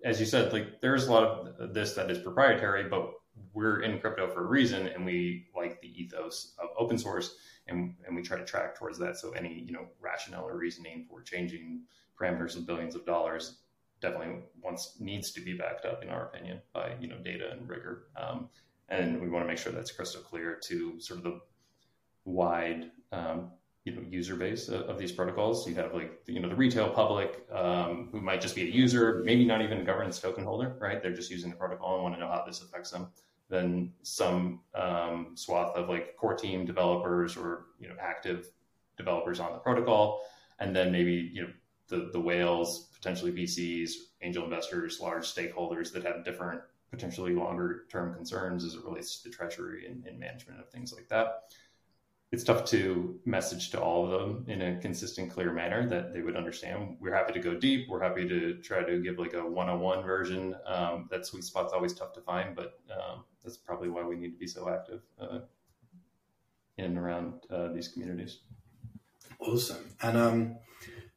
as 0.03 0.19
you 0.19 0.27
said, 0.27 0.53
like 0.53 0.79
there's 0.81 1.07
a 1.07 1.11
lot 1.11 1.23
of 1.23 1.73
this 1.73 1.93
that 1.93 2.11
is 2.11 2.19
proprietary, 2.19 2.87
but 2.87 3.11
we're 3.53 3.81
in 3.81 3.99
crypto 3.99 4.27
for 4.29 4.45
a 4.45 4.47
reason 4.47 4.87
and 4.87 5.05
we 5.05 5.47
like 5.55 5.79
the 5.81 6.01
ethos 6.01 6.55
of 6.59 6.69
open 6.77 6.97
source 6.97 7.35
and, 7.67 7.95
and 8.05 8.15
we 8.15 8.21
try 8.21 8.37
to 8.37 8.45
track 8.45 8.77
towards 8.77 8.97
that. 8.99 9.17
So 9.17 9.31
any, 9.31 9.63
you 9.65 9.71
know, 9.71 9.87
rationale 10.01 10.47
or 10.47 10.57
reasoning 10.57 11.05
for 11.09 11.21
changing 11.21 11.81
parameters 12.19 12.55
of 12.55 12.67
billions 12.67 12.95
of 12.95 13.05
dollars 13.05 13.57
definitely 14.01 14.43
wants 14.61 14.97
needs 14.99 15.31
to 15.31 15.41
be 15.41 15.53
backed 15.53 15.85
up, 15.85 16.03
in 16.03 16.09
our 16.09 16.25
opinion, 16.25 16.61
by 16.73 16.93
you 16.99 17.07
know 17.07 17.17
data 17.23 17.51
and 17.51 17.67
rigor. 17.67 18.07
Um, 18.15 18.49
and 18.89 19.19
we 19.19 19.29
want 19.29 19.43
to 19.45 19.47
make 19.47 19.57
sure 19.57 19.71
that's 19.71 19.91
crystal 19.91 20.21
clear 20.21 20.59
to 20.65 20.99
sort 20.99 21.19
of 21.19 21.23
the 21.23 21.39
wide 22.25 22.91
um, 23.11 23.51
you 23.83 23.93
know 23.93 24.01
user 24.09 24.35
base 24.35 24.69
of, 24.69 24.81
of, 24.83 24.97
these 24.97 25.11
protocols. 25.11 25.67
You 25.67 25.75
have 25.75 25.93
like 25.93 26.21
you 26.25 26.39
know 26.39 26.49
the 26.49 26.55
retail 26.55 26.89
public 26.89 27.45
um, 27.51 28.09
who 28.11 28.21
might 28.21 28.41
just 28.41 28.55
be 28.55 28.61
a 28.63 28.71
user, 28.71 29.21
maybe 29.25 29.45
not 29.45 29.61
even 29.61 29.79
a 29.79 29.83
governance 29.83 30.19
token 30.19 30.43
holder, 30.43 30.75
right? 30.79 31.01
They're 31.01 31.13
just 31.13 31.29
using 31.29 31.49
the 31.49 31.55
protocol 31.55 31.95
and 31.95 32.03
want 32.03 32.15
to 32.15 32.21
know 32.21 32.29
how 32.29 32.43
this 32.45 32.61
affects 32.61 32.91
them. 32.91 33.07
Then 33.49 33.91
some 34.01 34.61
um, 34.73 35.31
swath 35.35 35.75
of 35.75 35.89
like 35.89 36.15
core 36.15 36.35
team 36.35 36.65
developers 36.65 37.35
or 37.35 37.65
you 37.79 37.89
know 37.89 37.95
active 37.99 38.47
developers 38.97 39.39
on 39.39 39.51
the 39.51 39.59
protocol, 39.59 40.21
and 40.59 40.75
then 40.75 40.91
maybe 40.91 41.29
you 41.33 41.43
know 41.43 41.49
the 41.87 42.09
the 42.13 42.19
whales, 42.19 42.89
potentially 42.95 43.31
VCs, 43.31 43.91
angel 44.21 44.45
investors, 44.45 44.99
large 45.01 45.25
stakeholders 45.25 45.91
that 45.91 46.03
have 46.03 46.23
different 46.23 46.61
potentially 46.89 47.33
longer 47.33 47.85
term 47.89 48.13
concerns 48.13 48.63
as 48.63 48.75
it 48.75 48.85
relates 48.85 49.17
to 49.17 49.27
the 49.27 49.35
treasury 49.35 49.87
and, 49.87 50.05
and 50.05 50.19
management 50.19 50.59
of 50.59 50.69
things 50.69 50.93
like 50.93 51.09
that. 51.09 51.51
It's 52.33 52.43
tough 52.43 52.65
to 52.71 53.19
message 53.25 53.69
to 53.69 53.79
all 53.79 54.11
of 54.11 54.19
them 54.19 54.45
in 54.47 54.59
a 54.63 54.81
consistent, 54.81 55.29
clear 55.29 55.53
manner 55.53 55.87
that 55.89 56.13
they 56.13 56.21
would 56.23 56.35
understand. 56.35 56.97
We're 56.99 57.13
happy 57.13 57.31
to 57.33 57.39
go 57.39 57.53
deep. 57.53 57.87
We're 57.87 58.01
happy 58.01 58.27
to 58.27 58.55
try 58.55 58.81
to 58.81 58.99
give 59.03 59.19
like 59.19 59.35
a 59.35 59.45
one-on-one 59.45 60.03
version. 60.03 60.55
Um, 60.65 61.07
that 61.11 61.27
sweet 61.27 61.43
spot's 61.43 61.73
always 61.73 61.93
tough 61.93 62.11
to 62.13 62.21
find, 62.21 62.55
but 62.55 62.79
um, 62.89 63.25
that's 63.43 63.57
probably 63.57 63.89
why 63.89 64.01
we 64.01 64.15
need 64.15 64.31
to 64.31 64.39
be 64.39 64.47
so 64.47 64.67
active 64.67 65.01
uh, 65.21 65.41
in 66.79 66.85
and 66.85 66.97
around 66.97 67.35
uh, 67.51 67.67
these 67.67 67.89
communities. 67.89 68.39
Awesome. 69.39 69.95
And 70.01 70.17
um, 70.17 70.55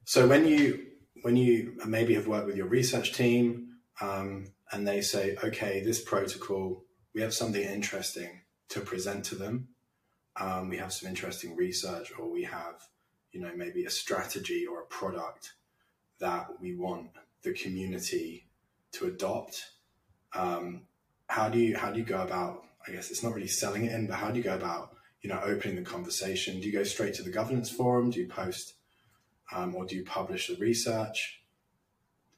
so 0.05 0.29
when 0.29 0.47
you 0.47 0.85
when 1.23 1.35
you 1.35 1.79
maybe 1.87 2.13
have 2.13 2.27
worked 2.27 2.47
with 2.47 2.57
your 2.57 2.69
research 2.69 3.15
team 3.15 3.69
um, 4.03 4.49
and 4.71 4.87
they 4.87 5.01
say, 5.01 5.39
okay, 5.43 5.83
this 5.83 6.03
protocol, 6.03 6.85
we 7.15 7.23
have 7.23 7.33
something 7.33 7.63
interesting 7.63 8.43
to 8.69 8.81
present 8.81 9.25
to 9.25 9.35
them. 9.35 9.69
Um, 10.39 10.69
we 10.69 10.77
have 10.77 10.93
some 10.93 11.09
interesting 11.09 11.57
research, 11.57 12.13
or 12.19 12.31
we 12.31 12.45
have, 12.45 12.87
you 13.33 13.41
know, 13.41 13.53
maybe 13.57 13.85
a 13.85 13.91
strategy 13.91 14.67
or 14.67 14.83
a 14.83 14.87
product 14.87 15.55
that 16.19 16.49
we 16.61 16.75
want 16.75 17.11
the 17.43 17.53
community 17.53 18.47
to 18.93 19.07
adopt. 19.07 19.65
Um, 20.35 20.83
how 21.29 21.49
do 21.49 21.59
you 21.59 21.77
how 21.77 21.91
do 21.91 21.99
you 21.99 22.05
go 22.05 22.23
about? 22.23 22.65
I 22.87 22.93
guess 22.93 23.11
it's 23.11 23.23
not 23.23 23.35
really 23.35 23.49
selling 23.49 23.87
it 23.87 23.93
in, 23.93 24.07
but 24.07 24.17
how 24.17 24.31
do 24.31 24.37
you 24.37 24.45
go 24.45 24.55
about 24.55 24.97
you 25.23 25.31
know 25.31 25.41
opening 25.43 25.77
the 25.77 25.83
conversation? 25.83 26.61
Do 26.61 26.67
you 26.67 26.73
go 26.73 26.85
straight 26.85 27.15
to 27.15 27.23
the 27.23 27.31
governance 27.31 27.71
forum? 27.71 28.11
Do 28.11 28.21
you 28.21 28.29
post, 28.29 28.75
um, 29.53 29.75
or 29.75 29.87
do 29.87 29.97
you 29.97 30.05
publish 30.05 30.49
the 30.49 30.57
research? 30.57 31.41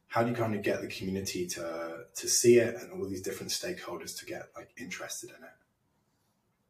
How 0.06 0.22
do 0.22 0.30
you 0.30 0.36
kind 0.36 0.54
of 0.54 0.62
get 0.62 0.80
the 0.80 0.86
community 0.86 1.46
to 1.48 2.04
to 2.14 2.28
see 2.28 2.56
it 2.58 2.76
and 2.76 2.92
all 2.92 3.08
these 3.08 3.22
different 3.22 3.52
stakeholders 3.52 4.18
to 4.20 4.24
get 4.24 4.48
like 4.56 4.70
interested 4.78 5.30
in 5.30 5.44
it? 5.44 5.50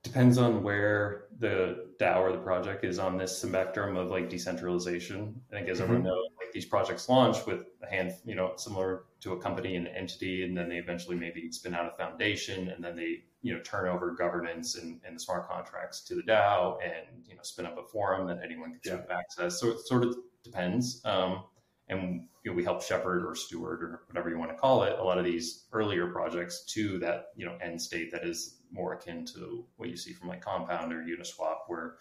Depends 0.08 0.38
on 0.38 0.62
where 0.62 1.26
the 1.38 1.86
DAO 2.00 2.20
or 2.20 2.32
the 2.32 2.38
project 2.38 2.84
is 2.84 2.98
on 2.98 3.18
this 3.18 3.36
spectrum 3.36 3.96
of 3.96 4.10
like 4.10 4.28
decentralization. 4.28 5.40
I 5.52 5.56
think 5.56 5.68
as 5.68 5.76
mm-hmm. 5.76 5.84
everyone 5.84 6.04
knows, 6.04 6.28
like 6.38 6.52
these 6.52 6.64
projects 6.64 7.08
launch 7.08 7.46
with 7.46 7.66
a 7.82 7.86
hand, 7.86 8.14
you 8.24 8.34
know, 8.34 8.52
similar 8.56 9.04
to 9.20 9.34
a 9.34 9.40
company 9.40 9.76
and 9.76 9.86
entity, 9.86 10.44
and 10.44 10.56
then 10.56 10.68
they 10.68 10.76
eventually 10.76 11.16
maybe 11.16 11.52
spin 11.52 11.74
out 11.74 11.92
a 11.92 11.96
foundation, 11.96 12.68
and 12.70 12.82
then 12.82 12.96
they 12.96 13.24
you 13.42 13.54
know 13.54 13.60
turn 13.60 13.88
over 13.88 14.12
governance 14.12 14.76
and, 14.76 15.00
and 15.06 15.14
the 15.16 15.20
smart 15.20 15.48
contracts 15.48 16.00
to 16.04 16.14
the 16.14 16.22
DAO, 16.22 16.78
and 16.82 17.26
you 17.26 17.36
know 17.36 17.42
spin 17.42 17.66
up 17.66 17.78
a 17.78 17.84
forum 17.84 18.26
that 18.26 18.40
anyone 18.42 18.78
can 18.82 19.04
yeah. 19.08 19.16
access. 19.16 19.60
So 19.60 19.68
it 19.68 19.80
sort 19.86 20.04
of 20.04 20.16
depends. 20.42 21.02
Um, 21.04 21.44
and 21.90 22.26
you 22.44 22.50
know, 22.50 22.56
we 22.56 22.64
help 22.64 22.82
shepherd 22.82 23.24
or 23.26 23.34
steward 23.34 23.82
or 23.82 24.02
whatever 24.08 24.28
you 24.28 24.38
want 24.38 24.50
to 24.50 24.56
call 24.56 24.82
it 24.82 24.98
a 24.98 25.02
lot 25.02 25.18
of 25.18 25.24
these 25.24 25.64
earlier 25.72 26.08
projects 26.08 26.64
to 26.64 26.98
that 26.98 27.26
you 27.36 27.46
know 27.46 27.56
end 27.62 27.80
state 27.80 28.10
that 28.12 28.24
is 28.24 28.57
more 28.72 28.94
akin 28.94 29.24
to 29.24 29.64
what 29.76 29.88
you 29.88 29.96
see 29.96 30.12
from 30.12 30.28
like 30.28 30.40
compound 30.40 30.92
or 30.92 31.02
uniswap 31.02 31.58
where 31.66 31.96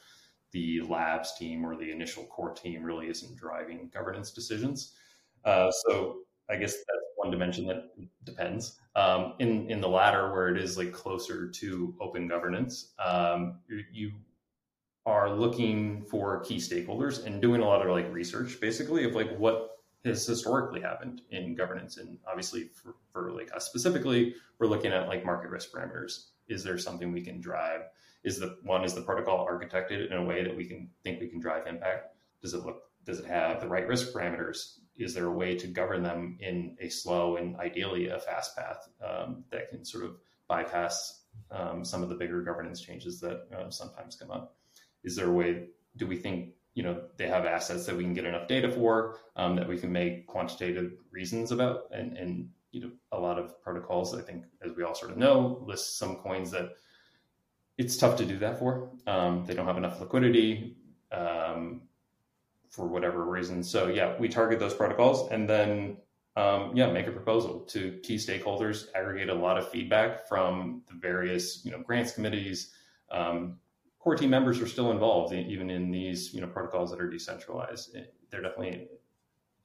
the 0.51 0.81
labs 0.81 1.37
team 1.37 1.65
or 1.65 1.75
the 1.75 1.91
initial 1.91 2.25
core 2.25 2.53
team 2.53 2.83
really 2.83 3.07
isn't 3.07 3.37
driving 3.37 3.89
governance 3.93 4.31
decisions. 4.31 4.93
Uh, 5.45 5.71
so 5.71 6.19
i 6.49 6.55
guess 6.55 6.73
that's 6.73 7.07
one 7.17 7.31
dimension 7.31 7.65
that 7.67 7.89
depends. 8.23 8.79
Um, 8.95 9.33
in 9.39 9.69
in 9.69 9.81
the 9.81 9.89
latter 9.89 10.31
where 10.31 10.49
it 10.49 10.61
is 10.61 10.77
like 10.77 10.91
closer 10.91 11.49
to 11.49 11.95
open 11.99 12.27
governance 12.27 12.93
um, 13.03 13.59
you 13.91 14.11
are 15.05 15.31
looking 15.33 16.03
for 16.03 16.41
key 16.41 16.57
stakeholders 16.57 17.25
and 17.25 17.41
doing 17.41 17.61
a 17.61 17.65
lot 17.65 17.81
of 17.81 17.89
like 17.91 18.11
research 18.11 18.59
basically 18.59 19.05
of 19.05 19.15
like 19.15 19.35
what 19.37 19.76
has 20.05 20.25
historically 20.25 20.81
happened 20.81 21.21
in 21.31 21.55
governance. 21.55 21.97
And 21.97 22.17
obviously, 22.27 22.69
for, 22.73 22.95
for 23.11 23.31
like 23.31 23.53
us 23.55 23.65
specifically, 23.65 24.35
we're 24.59 24.67
looking 24.67 24.91
at 24.91 25.07
like 25.07 25.25
market 25.25 25.49
risk 25.49 25.71
parameters. 25.71 26.27
Is 26.47 26.63
there 26.63 26.77
something 26.77 27.11
we 27.11 27.21
can 27.21 27.41
drive? 27.41 27.81
Is 28.23 28.39
the 28.39 28.57
one 28.63 28.83
is 28.83 28.93
the 28.93 29.01
protocol 29.01 29.45
architected 29.45 30.11
in 30.11 30.17
a 30.17 30.23
way 30.23 30.43
that 30.43 30.55
we 30.55 30.65
can 30.65 30.89
think 31.03 31.19
we 31.19 31.27
can 31.27 31.39
drive 31.39 31.67
impact? 31.67 32.15
Does 32.41 32.53
it 32.53 32.65
look? 32.65 32.83
Does 33.05 33.19
it 33.19 33.25
have 33.25 33.61
the 33.61 33.67
right 33.67 33.87
risk 33.87 34.13
parameters? 34.13 34.79
Is 34.97 35.13
there 35.13 35.27
a 35.27 35.31
way 35.31 35.55
to 35.55 35.67
govern 35.67 36.03
them 36.03 36.37
in 36.41 36.75
a 36.81 36.89
slow 36.89 37.37
and 37.37 37.55
ideally 37.57 38.07
a 38.07 38.19
fast 38.19 38.57
path 38.57 38.89
um, 39.07 39.43
that 39.51 39.69
can 39.69 39.85
sort 39.85 40.03
of 40.03 40.17
bypass 40.47 41.21
um, 41.51 41.85
some 41.85 42.01
of 42.03 42.09
the 42.09 42.15
bigger 42.15 42.41
governance 42.41 42.81
changes 42.81 43.19
that 43.21 43.47
uh, 43.55 43.69
sometimes 43.69 44.15
come 44.15 44.31
up? 44.31 44.55
Is 45.03 45.15
there 45.15 45.29
a 45.29 45.33
way? 45.33 45.67
Do 45.95 46.07
we 46.07 46.17
think 46.17 46.53
you 46.77 46.83
know 46.83 47.01
they 47.17 47.27
have 47.27 47.43
assets 47.45 47.87
that 47.87 47.97
we 47.97 48.03
can 48.03 48.13
get 48.13 48.23
enough 48.23 48.47
data 48.47 48.71
for 48.71 49.17
um, 49.35 49.55
that 49.55 49.67
we 49.67 49.79
can 49.79 49.91
make 49.91 50.27
quantitative 50.27 50.91
reasons 51.11 51.51
about. 51.51 51.85
And 51.91 52.15
and 52.15 52.49
you 52.71 52.81
know 52.81 52.91
a 53.11 53.19
lot 53.19 53.39
of 53.39 53.59
protocols 53.63 54.13
i 54.13 54.21
think 54.21 54.43
as 54.61 54.73
we 54.75 54.83
all 54.83 54.93
sort 54.93 55.09
of 55.09 55.17
know 55.17 55.63
list 55.65 55.97
some 55.97 56.17
coins 56.17 56.51
that 56.51 56.75
it's 57.77 57.95
tough 57.97 58.15
to 58.17 58.25
do 58.25 58.37
that 58.39 58.59
for. 58.59 58.89
Um, 59.05 59.45
they 59.45 59.53
don't 59.53 59.67
have 59.67 59.77
enough 59.77 59.99
liquidity 59.99 60.75
um, 61.11 61.81
for 62.69 62.87
whatever 62.87 63.25
reason. 63.25 63.63
So 63.63 63.87
yeah 63.87 64.15
we 64.19 64.27
target 64.29 64.59
those 64.59 64.75
protocols 64.75 65.31
and 65.31 65.49
then 65.49 65.97
um, 66.35 66.73
yeah 66.75 66.91
make 66.91 67.07
a 67.07 67.11
proposal 67.11 67.61
to 67.73 67.99
key 68.03 68.17
stakeholders 68.17 68.87
aggregate 68.93 69.29
a 69.29 69.33
lot 69.33 69.57
of 69.57 69.67
feedback 69.69 70.27
from 70.27 70.83
the 70.87 70.95
various 70.99 71.65
you 71.65 71.71
know 71.71 71.79
grants 71.79 72.11
committees 72.11 72.71
um, 73.09 73.57
core 74.07 74.15
team 74.15 74.29
members 74.29 74.61
are 74.61 74.67
still 74.67 74.91
involved 74.91 75.33
even 75.33 75.69
in 75.69 75.91
these 75.91 76.33
you 76.33 76.39
know 76.39 76.47
protocols 76.47 76.89
that 76.91 77.01
are 77.01 77.09
decentralized. 77.09 77.93
They're 78.29 78.41
definitely 78.41 78.87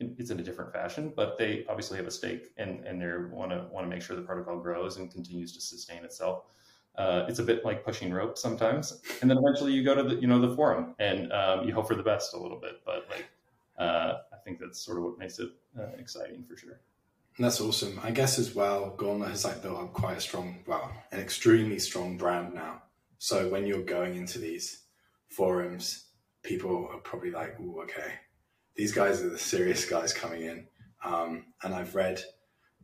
it's 0.00 0.30
in 0.30 0.40
a 0.40 0.42
different 0.42 0.72
fashion, 0.72 1.12
but 1.14 1.38
they 1.38 1.64
obviously 1.68 1.96
have 1.96 2.08
a 2.08 2.10
stake 2.10 2.50
and 2.56 2.84
and 2.84 3.00
they 3.00 3.06
want 3.30 3.52
to 3.52 3.68
want 3.70 3.86
to 3.86 3.88
make 3.88 4.02
sure 4.02 4.16
the 4.16 4.22
protocol 4.22 4.58
grows 4.58 4.96
and 4.96 5.08
continues 5.12 5.52
to 5.52 5.60
sustain 5.60 6.02
itself. 6.04 6.46
Uh, 6.96 7.24
it's 7.28 7.38
a 7.38 7.42
bit 7.44 7.64
like 7.64 7.84
pushing 7.84 8.12
rope 8.12 8.36
sometimes, 8.36 9.00
and 9.20 9.30
then 9.30 9.38
eventually 9.38 9.72
you 9.72 9.84
go 9.84 9.94
to 9.94 10.02
the 10.02 10.16
you 10.16 10.26
know 10.26 10.40
the 10.40 10.56
forum 10.56 10.96
and 10.98 11.32
um, 11.32 11.64
you 11.64 11.72
hope 11.72 11.86
for 11.86 11.94
the 11.94 12.02
best 12.02 12.34
a 12.34 12.36
little 12.36 12.58
bit. 12.58 12.80
But 12.84 13.06
like 13.08 13.26
uh, 13.78 14.14
I 14.32 14.38
think 14.44 14.58
that's 14.58 14.80
sort 14.84 14.98
of 14.98 15.04
what 15.04 15.18
makes 15.18 15.38
it 15.38 15.50
uh, 15.78 15.92
exciting 16.00 16.42
for 16.48 16.56
sure. 16.56 16.80
That's 17.38 17.60
awesome. 17.60 18.00
I 18.02 18.10
guess 18.10 18.40
as 18.40 18.56
well, 18.56 18.90
Gauntlet 18.96 19.30
has 19.30 19.44
like 19.44 19.62
built 19.62 19.78
up 19.78 19.92
quite 19.92 20.16
a 20.16 20.20
strong, 20.20 20.64
well, 20.66 20.90
an 21.12 21.20
extremely 21.20 21.78
strong 21.78 22.18
brand 22.18 22.54
now. 22.54 22.82
So 23.22 23.48
when 23.48 23.68
you're 23.68 23.84
going 23.84 24.16
into 24.16 24.40
these 24.40 24.82
forums, 25.28 26.06
people 26.42 26.88
are 26.90 26.98
probably 26.98 27.30
like, 27.30 27.54
"Oh, 27.60 27.82
okay, 27.82 28.14
these 28.74 28.90
guys 28.90 29.22
are 29.22 29.30
the 29.30 29.38
serious 29.38 29.88
guys 29.88 30.12
coming 30.12 30.42
in." 30.42 30.66
Um, 31.04 31.54
and 31.62 31.72
I've 31.72 31.94
read 31.94 32.20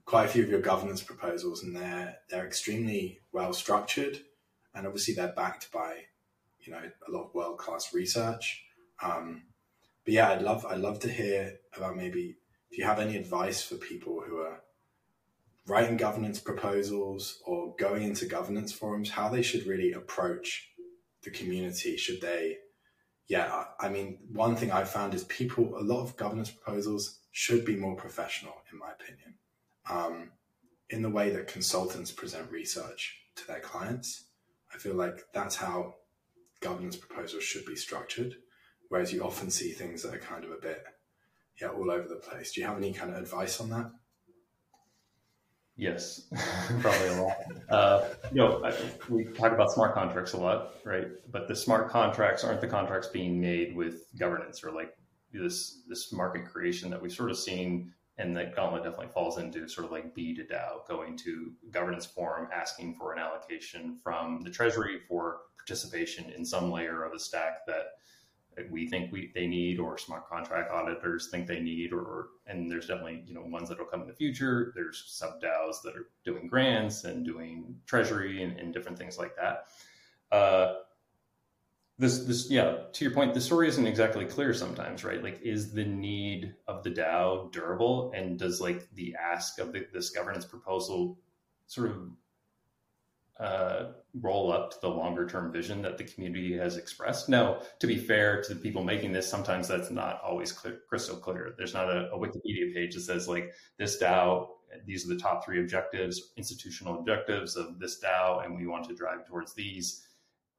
quite 0.04 0.26
a 0.26 0.28
few 0.28 0.44
of 0.44 0.48
your 0.48 0.60
governance 0.60 1.02
proposals, 1.02 1.64
and 1.64 1.74
they're 1.74 2.18
they're 2.30 2.46
extremely 2.46 3.18
well 3.32 3.52
structured, 3.52 4.20
and 4.76 4.86
obviously 4.86 5.12
they're 5.12 5.32
backed 5.32 5.72
by 5.72 6.04
you 6.60 6.72
know 6.72 6.88
a 7.08 7.10
lot 7.10 7.24
of 7.24 7.34
world 7.34 7.58
class 7.58 7.92
research. 7.92 8.62
Um, 9.02 9.42
but 10.04 10.14
yeah, 10.14 10.30
I'd 10.30 10.42
love 10.42 10.64
I'd 10.64 10.78
love 10.78 11.00
to 11.00 11.10
hear 11.10 11.58
about 11.76 11.96
maybe 11.96 12.36
if 12.70 12.78
you 12.78 12.84
have 12.84 13.00
any 13.00 13.16
advice 13.16 13.60
for 13.60 13.74
people 13.74 14.22
who 14.24 14.38
are 14.38 14.60
writing 15.68 15.96
governance 15.96 16.40
proposals 16.40 17.40
or 17.44 17.74
going 17.78 18.02
into 18.02 18.26
governance 18.26 18.72
forums, 18.72 19.10
how 19.10 19.28
they 19.28 19.42
should 19.42 19.66
really 19.66 19.92
approach 19.92 20.70
the 21.22 21.30
community. 21.30 21.96
Should 21.96 22.20
they, 22.20 22.56
yeah, 23.28 23.64
I 23.78 23.88
mean, 23.88 24.18
one 24.32 24.56
thing 24.56 24.72
I 24.72 24.84
found 24.84 25.14
is 25.14 25.24
people, 25.24 25.76
a 25.78 25.82
lot 25.82 26.02
of 26.02 26.16
governance 26.16 26.50
proposals 26.50 27.20
should 27.32 27.64
be 27.64 27.76
more 27.76 27.96
professional, 27.96 28.54
in 28.72 28.78
my 28.78 28.90
opinion, 28.92 29.34
um, 29.90 30.30
in 30.90 31.02
the 31.02 31.10
way 31.10 31.30
that 31.30 31.48
consultants 31.48 32.10
present 32.10 32.50
research 32.50 33.20
to 33.36 33.46
their 33.46 33.60
clients. 33.60 34.24
I 34.74 34.78
feel 34.78 34.94
like 34.94 35.20
that's 35.34 35.56
how 35.56 35.96
governance 36.60 36.96
proposals 36.96 37.44
should 37.44 37.66
be 37.66 37.76
structured. 37.76 38.36
Whereas 38.88 39.12
you 39.12 39.22
often 39.22 39.50
see 39.50 39.72
things 39.72 40.02
that 40.02 40.14
are 40.14 40.18
kind 40.18 40.44
of 40.44 40.50
a 40.50 40.56
bit, 40.56 40.82
yeah, 41.60 41.68
all 41.68 41.90
over 41.90 42.08
the 42.08 42.16
place. 42.16 42.52
Do 42.52 42.62
you 42.62 42.66
have 42.66 42.78
any 42.78 42.94
kind 42.94 43.10
of 43.10 43.18
advice 43.18 43.60
on 43.60 43.68
that? 43.68 43.90
Yes, 45.78 46.22
probably 46.80 47.06
a 47.06 47.22
lot. 47.22 47.36
Uh, 47.70 48.04
you 48.32 48.38
know, 48.38 48.64
I, 48.64 48.74
we 49.08 49.26
talk 49.26 49.52
about 49.52 49.70
smart 49.70 49.94
contracts 49.94 50.32
a 50.32 50.36
lot, 50.36 50.74
right? 50.84 51.06
But 51.30 51.46
the 51.46 51.54
smart 51.54 51.88
contracts 51.88 52.42
aren't 52.42 52.60
the 52.60 52.66
contracts 52.66 53.06
being 53.06 53.40
made 53.40 53.76
with 53.76 54.02
governance 54.18 54.64
or 54.64 54.72
like 54.72 54.98
this 55.32 55.82
this 55.88 56.12
market 56.12 56.46
creation 56.46 56.90
that 56.90 57.00
we've 57.00 57.12
sort 57.12 57.30
of 57.30 57.38
seen, 57.38 57.92
and 58.18 58.36
that 58.36 58.56
Gauntlet 58.56 58.82
definitely 58.82 59.12
falls 59.14 59.38
into 59.38 59.68
sort 59.68 59.84
of 59.84 59.92
like 59.92 60.16
B 60.16 60.34
to 60.34 60.42
DAO, 60.42 60.86
going 60.88 61.16
to 61.18 61.52
governance 61.70 62.06
forum, 62.06 62.48
asking 62.52 62.96
for 62.96 63.12
an 63.12 63.20
allocation 63.20 63.98
from 64.02 64.42
the 64.42 64.50
Treasury 64.50 64.98
for 65.06 65.42
participation 65.56 66.28
in 66.30 66.44
some 66.44 66.72
layer 66.72 67.04
of 67.04 67.12
the 67.12 67.20
stack 67.20 67.64
that 67.68 67.92
we 68.70 68.88
think 68.88 69.12
we 69.12 69.30
they 69.34 69.46
need 69.46 69.78
or 69.78 69.98
smart 69.98 70.28
contract 70.28 70.70
auditors 70.70 71.28
think 71.28 71.46
they 71.46 71.60
need 71.60 71.92
or 71.92 72.28
and 72.46 72.70
there's 72.70 72.86
definitely 72.86 73.22
you 73.26 73.34
know 73.34 73.42
ones 73.42 73.68
that 73.68 73.78
will 73.78 73.86
come 73.86 74.02
in 74.02 74.08
the 74.08 74.14
future. 74.14 74.72
There's 74.74 75.04
sub 75.06 75.40
DAOs 75.40 75.82
that 75.84 75.96
are 75.96 76.08
doing 76.24 76.48
grants 76.48 77.04
and 77.04 77.24
doing 77.24 77.76
treasury 77.86 78.42
and, 78.42 78.58
and 78.58 78.72
different 78.72 78.98
things 78.98 79.18
like 79.18 79.34
that. 79.36 79.66
Uh, 80.30 80.74
this 81.98 82.20
this 82.20 82.50
yeah 82.50 82.78
to 82.92 83.04
your 83.04 83.12
point 83.12 83.34
the 83.34 83.40
story 83.40 83.66
isn't 83.68 83.86
exactly 83.86 84.24
clear 84.24 84.54
sometimes 84.54 85.04
right? 85.04 85.22
Like 85.22 85.40
is 85.42 85.72
the 85.72 85.84
need 85.84 86.54
of 86.66 86.82
the 86.84 86.90
DAO 86.90 87.50
durable? 87.52 88.12
And 88.14 88.38
does 88.38 88.60
like 88.60 88.88
the 88.94 89.14
ask 89.14 89.58
of 89.58 89.72
the, 89.72 89.86
this 89.92 90.10
governance 90.10 90.44
proposal 90.44 91.18
sort 91.66 91.90
of 91.90 92.08
uh, 93.38 93.92
roll 94.20 94.52
up 94.52 94.70
to 94.72 94.80
the 94.80 94.88
longer 94.88 95.26
term 95.26 95.52
vision 95.52 95.80
that 95.82 95.96
the 95.96 96.04
community 96.04 96.56
has 96.56 96.76
expressed. 96.76 97.28
Now, 97.28 97.60
to 97.78 97.86
be 97.86 97.96
fair 97.96 98.42
to 98.42 98.54
the 98.54 98.60
people 98.60 98.82
making 98.82 99.12
this, 99.12 99.28
sometimes 99.28 99.68
that's 99.68 99.90
not 99.90 100.20
always 100.22 100.50
clear, 100.50 100.80
crystal 100.88 101.16
clear. 101.16 101.54
There's 101.56 101.74
not 101.74 101.88
a, 101.88 102.10
a, 102.10 102.18
Wikipedia 102.18 102.74
page 102.74 102.94
that 102.94 103.02
says 103.02 103.28
like 103.28 103.52
this 103.78 104.02
DAO, 104.02 104.48
these 104.84 105.06
are 105.06 105.14
the 105.14 105.20
top 105.20 105.44
three 105.44 105.60
objectives, 105.60 106.32
institutional 106.36 106.98
objectives 106.98 107.56
of 107.56 107.78
this 107.78 108.02
DAO, 108.02 108.44
and 108.44 108.56
we 108.56 108.66
want 108.66 108.88
to 108.88 108.94
drive 108.94 109.24
towards 109.26 109.54
these. 109.54 110.04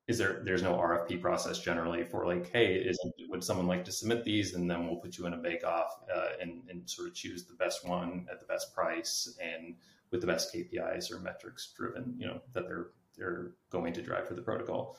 is 0.07 0.17
there 0.17 0.41
there's 0.45 0.63
no 0.63 0.73
RFP 0.75 1.21
process 1.21 1.59
generally 1.59 2.05
for 2.05 2.25
like, 2.25 2.49
hey, 2.49 2.75
is 2.75 2.97
would 3.29 3.43
someone 3.43 3.67
like 3.67 3.83
to 3.85 3.91
submit 3.91 4.23
these, 4.23 4.55
and 4.55 4.71
then 4.71 4.87
we'll 4.87 5.01
put 5.01 5.17
you 5.17 5.25
in 5.25 5.33
a 5.33 5.37
bake 5.37 5.65
off 5.65 5.99
uh, 6.15 6.29
and 6.41 6.61
and 6.69 6.89
sort 6.89 7.09
of 7.09 7.13
choose 7.13 7.43
the 7.43 7.55
best 7.55 7.85
one 7.85 8.25
at 8.31 8.39
the 8.39 8.45
best 8.45 8.73
price 8.73 9.37
and 9.41 9.75
with 10.11 10.21
the 10.21 10.27
best 10.27 10.53
KPIs 10.53 11.11
or 11.11 11.19
metrics 11.19 11.73
driven, 11.75 12.15
you 12.17 12.27
know, 12.27 12.41
that 12.53 12.67
they're 12.67 12.87
they're 13.17 13.51
going 13.69 13.93
to 13.93 14.01
drive 14.01 14.27
for 14.27 14.33
the 14.33 14.41
protocol. 14.41 14.97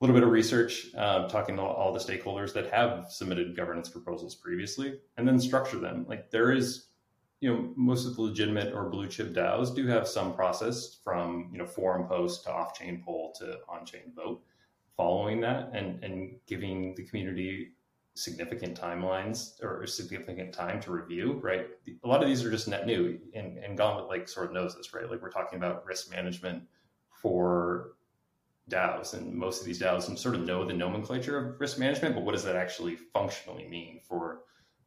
A 0.00 0.04
little 0.04 0.14
bit 0.14 0.24
of 0.26 0.30
research, 0.30 0.88
uh, 0.96 1.26
talking 1.28 1.56
to 1.56 1.62
all 1.62 1.92
the 1.92 1.98
stakeholders 1.98 2.52
that 2.54 2.70
have 2.70 3.06
submitted 3.10 3.56
governance 3.56 3.88
proposals 3.88 4.34
previously, 4.34 4.98
and 5.16 5.26
then 5.26 5.40
structure 5.40 5.78
them. 5.78 6.04
Like 6.08 6.30
there 6.30 6.52
is 6.52 6.86
you 7.40 7.52
know, 7.52 7.72
most 7.76 8.06
of 8.06 8.16
the 8.16 8.22
legitimate 8.22 8.72
or 8.72 8.88
blue 8.88 9.08
chip 9.08 9.34
DAOs 9.34 9.74
do 9.74 9.86
have 9.86 10.08
some 10.08 10.34
process 10.34 10.98
from, 11.04 11.50
you 11.52 11.58
know, 11.58 11.66
forum 11.66 12.08
post 12.08 12.44
to 12.44 12.52
off 12.52 12.76
chain 12.76 13.02
poll 13.04 13.34
to 13.38 13.58
on 13.68 13.84
chain 13.84 14.12
vote 14.14 14.42
following 14.96 15.40
that 15.42 15.70
and, 15.74 16.02
and 16.02 16.36
giving 16.46 16.94
the 16.94 17.04
community 17.04 17.72
significant 18.16 18.80
timelines 18.80 19.62
or 19.62 19.86
significant 19.86 20.52
time 20.52 20.80
to 20.80 20.90
review, 20.90 21.38
right? 21.42 21.66
A 22.02 22.08
lot 22.08 22.22
of 22.22 22.28
these 22.28 22.44
are 22.44 22.50
just 22.50 22.66
net 22.66 22.86
new 22.86 23.18
and, 23.34 23.58
and 23.58 23.76
Gauntlet 23.76 24.08
like 24.08 24.28
sort 24.28 24.46
of 24.46 24.52
knows 24.52 24.74
this, 24.74 24.92
right? 24.94 25.08
Like 25.08 25.22
we're 25.22 25.30
talking 25.30 25.58
about 25.58 25.84
risk 25.84 26.10
management 26.10 26.64
for 27.10 27.92
DAOs 28.70 29.14
and 29.14 29.34
most 29.34 29.60
of 29.60 29.66
these 29.66 29.80
DAOs 29.80 30.18
sort 30.18 30.34
of 30.34 30.40
know 30.42 30.64
the 30.66 30.72
nomenclature 30.72 31.38
of 31.38 31.60
risk 31.60 31.78
management, 31.78 32.14
but 32.14 32.24
what 32.24 32.32
does 32.32 32.44
that 32.44 32.56
actually 32.56 32.96
functionally 32.96 33.68
mean 33.68 34.00
for 34.08 34.40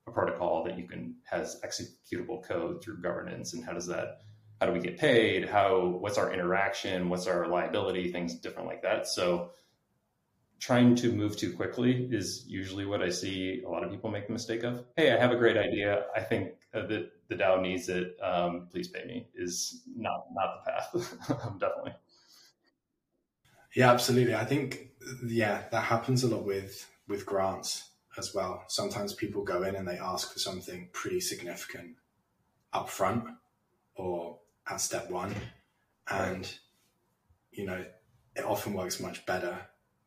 a 0.07 0.11
protocol 0.11 0.63
that 0.63 0.77
you 0.77 0.87
can 0.87 1.15
has 1.23 1.61
executable 1.63 2.43
code 2.43 2.83
through 2.83 3.01
governance 3.01 3.53
and 3.53 3.63
how 3.63 3.73
does 3.73 3.87
that 3.87 4.21
how 4.59 4.65
do 4.65 4.73
we 4.73 4.79
get 4.79 4.97
paid 4.97 5.47
how 5.47 5.85
what's 5.99 6.17
our 6.17 6.33
interaction 6.33 7.09
what's 7.09 7.27
our 7.27 7.47
liability 7.47 8.11
things 8.11 8.35
different 8.39 8.67
like 8.67 8.81
that 8.81 9.07
so 9.07 9.51
trying 10.59 10.95
to 10.95 11.11
move 11.11 11.37
too 11.37 11.53
quickly 11.53 12.07
is 12.11 12.45
usually 12.47 12.85
what 12.85 13.01
i 13.01 13.09
see 13.09 13.63
a 13.65 13.69
lot 13.69 13.83
of 13.83 13.89
people 13.89 14.09
make 14.09 14.27
the 14.27 14.33
mistake 14.33 14.63
of. 14.63 14.85
Hey 14.97 15.11
i 15.13 15.17
have 15.17 15.31
a 15.31 15.37
great 15.37 15.57
idea. 15.57 16.05
I 16.15 16.21
think 16.21 16.53
uh, 16.73 16.85
that 16.87 17.11
the 17.29 17.35
dao 17.35 17.61
needs 17.61 17.89
it. 17.89 18.17
Um, 18.21 18.67
please 18.71 18.87
pay 18.87 19.05
me 19.05 19.27
is 19.35 19.83
not 19.95 20.25
not 20.33 20.63
the 20.65 20.71
path. 20.71 21.17
Definitely. 21.59 21.93
Yeah 23.75 23.91
absolutely. 23.91 24.35
I 24.35 24.45
think 24.45 24.89
yeah 25.25 25.63
that 25.71 25.83
happens 25.83 26.23
a 26.23 26.27
lot 26.27 26.45
with 26.45 26.89
with 27.07 27.25
grants 27.25 27.89
as 28.17 28.33
well. 28.33 28.63
Sometimes 28.67 29.13
people 29.13 29.43
go 29.43 29.63
in 29.63 29.75
and 29.75 29.87
they 29.87 29.97
ask 29.97 30.33
for 30.33 30.39
something 30.39 30.89
pretty 30.93 31.21
significant 31.21 31.95
up 32.73 32.89
front 32.89 33.23
or 33.95 34.39
at 34.69 34.81
step 34.81 35.09
one. 35.09 35.33
And, 36.09 36.51
you 37.51 37.65
know, 37.65 37.83
it 38.35 38.45
often 38.45 38.73
works 38.73 38.99
much 38.99 39.25
better 39.25 39.57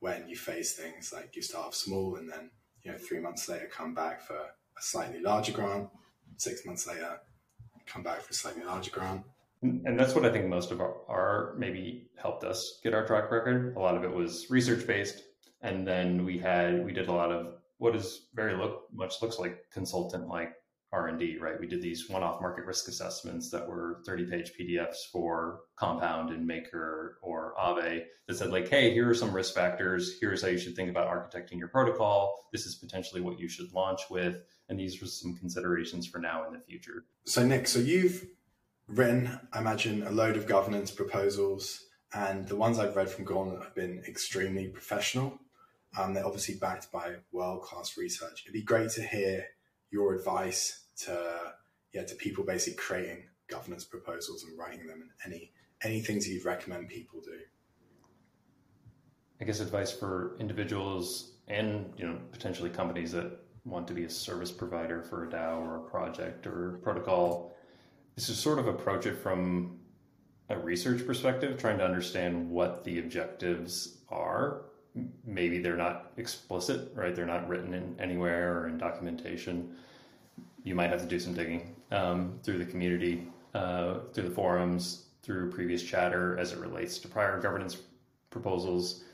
when 0.02 0.28
you 0.28 0.34
phase 0.34 0.72
things 0.72 1.12
like 1.12 1.36
you 1.36 1.42
start 1.42 1.66
off 1.66 1.74
small 1.76 2.16
and 2.16 2.28
then, 2.28 2.50
you 2.82 2.90
know, 2.90 2.98
three 2.98 3.20
months 3.20 3.48
later 3.48 3.68
come 3.70 3.94
back 3.94 4.20
for 4.20 4.34
a 4.34 4.82
slightly 4.82 5.20
larger 5.20 5.52
grant, 5.52 5.88
six 6.38 6.66
months 6.66 6.88
later 6.88 7.20
come 7.86 8.02
back 8.02 8.20
for 8.20 8.32
a 8.32 8.34
slightly 8.34 8.64
larger 8.64 8.90
grant. 8.90 9.22
And 9.62 9.96
that's 9.96 10.16
what 10.16 10.24
I 10.24 10.32
think 10.32 10.48
most 10.48 10.72
of 10.72 10.80
our, 10.80 10.96
our 11.08 11.54
maybe 11.56 12.08
helped 12.20 12.42
us 12.42 12.80
get 12.82 12.94
our 12.94 13.06
track 13.06 13.30
record. 13.30 13.76
A 13.76 13.78
lot 13.78 13.96
of 13.96 14.02
it 14.02 14.12
was 14.12 14.50
research 14.50 14.88
based. 14.88 15.22
And 15.60 15.86
then 15.86 16.24
we 16.24 16.36
had, 16.36 16.84
we 16.84 16.92
did 16.92 17.06
a 17.06 17.12
lot 17.12 17.30
of 17.30 17.54
what 17.78 17.94
is 17.94 18.26
very 18.34 18.56
look 18.56 18.88
much 18.92 19.22
looks 19.22 19.38
like 19.38 19.70
consultant 19.72 20.26
like 20.26 20.52
r&d 20.92 21.38
right? 21.40 21.58
We 21.58 21.66
did 21.66 21.80
these 21.80 22.08
one-off 22.08 22.40
market 22.40 22.66
risk 22.66 22.86
assessments 22.88 23.50
that 23.50 23.66
were 23.66 24.02
30-page 24.06 24.52
pdfs 24.58 25.10
for 25.10 25.60
compound 25.76 26.30
and 26.30 26.46
maker 26.46 27.18
or 27.22 27.54
Aave 27.58 28.04
that 28.28 28.34
said 28.34 28.50
like 28.50 28.68
hey 28.68 28.92
here 28.92 29.08
are 29.08 29.14
some 29.14 29.32
risk 29.32 29.54
factors. 29.54 30.18
Here's 30.20 30.42
how 30.42 30.48
you 30.48 30.58
should 30.58 30.76
think 30.76 30.90
about 30.90 31.08
architecting 31.08 31.58
your 31.58 31.68
protocol. 31.68 32.46
This 32.52 32.66
is 32.66 32.74
potentially 32.74 33.20
what 33.20 33.38
you 33.38 33.48
should 33.48 33.72
launch 33.72 34.02
with. 34.10 34.36
And 34.68 34.78
these 34.78 35.00
were 35.00 35.06
some 35.06 35.34
considerations 35.34 36.06
for 36.06 36.18
now 36.18 36.44
and 36.44 36.54
the 36.54 36.60
future. 36.60 37.04
So 37.24 37.44
nick 37.44 37.66
so 37.66 37.78
you've 37.78 38.26
written 38.88 39.38
i 39.52 39.60
imagine 39.60 40.02
a 40.02 40.10
load 40.10 40.36
of 40.36 40.46
governance 40.46 40.90
proposals 40.90 41.86
and 42.12 42.46
the 42.46 42.56
ones 42.56 42.78
i've 42.78 42.96
read 42.96 43.08
from 43.08 43.24
Gauntlet 43.24 43.62
have 43.62 43.74
been 43.74 44.02
extremely 44.06 44.68
professional. 44.68 45.38
Um, 45.96 46.14
they're 46.14 46.26
obviously 46.26 46.54
backed 46.56 46.90
by 46.90 47.16
world 47.32 47.62
class 47.62 47.96
research. 47.96 48.42
It'd 48.44 48.54
be 48.54 48.62
great 48.62 48.90
to 48.92 49.02
hear 49.02 49.44
your 49.90 50.14
advice 50.14 50.81
to 50.96 51.54
yeah 51.92 52.04
to 52.04 52.14
people 52.14 52.44
basically 52.44 52.76
creating 52.76 53.24
governance 53.48 53.84
proposals 53.84 54.44
and 54.44 54.58
writing 54.58 54.86
them, 54.86 55.02
and 55.02 55.10
any 55.32 55.52
any 55.82 56.00
things 56.00 56.28
you'd 56.28 56.44
recommend 56.44 56.88
people 56.88 57.20
do. 57.20 57.38
I 59.40 59.44
guess 59.44 59.60
advice 59.60 59.90
for 59.90 60.36
individuals 60.38 61.32
and 61.48 61.92
you 61.96 62.06
know 62.06 62.18
potentially 62.30 62.70
companies 62.70 63.12
that 63.12 63.38
want 63.64 63.86
to 63.88 63.94
be 63.94 64.04
a 64.04 64.10
service 64.10 64.50
provider 64.50 65.02
for 65.02 65.24
a 65.24 65.28
DAO 65.28 65.60
or 65.60 65.76
a 65.76 65.90
project 65.90 66.46
or 66.46 66.80
protocol 66.82 67.54
is 68.16 68.26
to 68.26 68.34
sort 68.34 68.58
of 68.58 68.66
approach 68.66 69.06
it 69.06 69.16
from 69.16 69.78
a 70.48 70.58
research 70.58 71.06
perspective, 71.06 71.58
trying 71.58 71.78
to 71.78 71.84
understand 71.84 72.50
what 72.50 72.84
the 72.84 72.98
objectives 72.98 73.98
are 74.08 74.64
maybe 75.24 75.58
they're 75.58 75.76
not 75.76 76.12
explicit, 76.16 76.92
right? 76.94 77.14
They're 77.14 77.26
not 77.26 77.48
written 77.48 77.74
in 77.74 77.96
anywhere 77.98 78.58
or 78.58 78.68
in 78.68 78.78
documentation. 78.78 79.76
You 80.64 80.74
might 80.74 80.90
have 80.90 81.00
to 81.00 81.06
do 81.06 81.18
some 81.18 81.34
digging 81.34 81.74
um, 81.90 82.38
through 82.42 82.58
the 82.58 82.64
community, 82.64 83.28
uh, 83.54 84.00
through 84.12 84.28
the 84.28 84.34
forums, 84.34 85.06
through 85.22 85.50
previous 85.50 85.82
chatter 85.82 86.38
as 86.38 86.52
it 86.52 86.58
relates 86.58 86.98
to 86.98 87.08
prior 87.08 87.40
governance 87.40 87.76
proposals, 88.30 89.04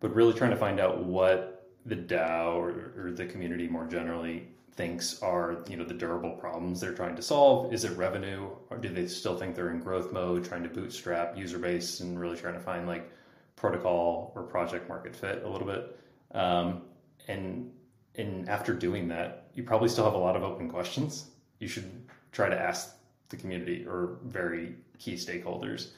but 0.00 0.14
really 0.14 0.34
trying 0.34 0.50
to 0.50 0.56
find 0.56 0.80
out 0.80 1.04
what 1.04 1.70
the 1.86 1.96
DAO 1.96 2.54
or, 2.54 2.92
or 2.96 3.12
the 3.12 3.26
community 3.26 3.66
more 3.66 3.86
generally 3.86 4.48
thinks 4.72 5.20
are 5.22 5.64
you 5.68 5.76
know 5.76 5.84
the 5.84 5.94
durable 5.94 6.30
problems 6.30 6.80
they're 6.80 6.94
trying 6.94 7.16
to 7.16 7.22
solve. 7.22 7.72
Is 7.72 7.84
it 7.84 7.96
revenue, 7.96 8.48
or 8.70 8.76
do 8.76 8.88
they 8.88 9.06
still 9.08 9.36
think 9.36 9.56
they're 9.56 9.70
in 9.70 9.80
growth 9.80 10.12
mode, 10.12 10.44
trying 10.44 10.62
to 10.62 10.68
bootstrap 10.68 11.36
user 11.36 11.58
base 11.58 12.00
and 12.00 12.18
really 12.18 12.36
trying 12.36 12.54
to 12.54 12.60
find 12.60 12.86
like 12.86 13.10
protocol 13.58 14.32
or 14.34 14.42
project 14.42 14.88
market 14.88 15.14
fit 15.14 15.42
a 15.44 15.48
little 15.48 15.66
bit. 15.66 15.98
Um, 16.32 16.82
and 17.26 17.70
and 18.14 18.48
after 18.48 18.72
doing 18.72 19.08
that, 19.08 19.47
you 19.58 19.64
probably 19.64 19.88
still 19.88 20.04
have 20.04 20.14
a 20.14 20.18
lot 20.18 20.36
of 20.36 20.44
open 20.44 20.70
questions. 20.70 21.26
You 21.58 21.66
should 21.66 21.90
try 22.30 22.48
to 22.48 22.56
ask 22.56 22.94
the 23.28 23.36
community 23.36 23.84
or 23.84 24.18
very 24.24 24.76
key 25.00 25.14
stakeholders. 25.14 25.88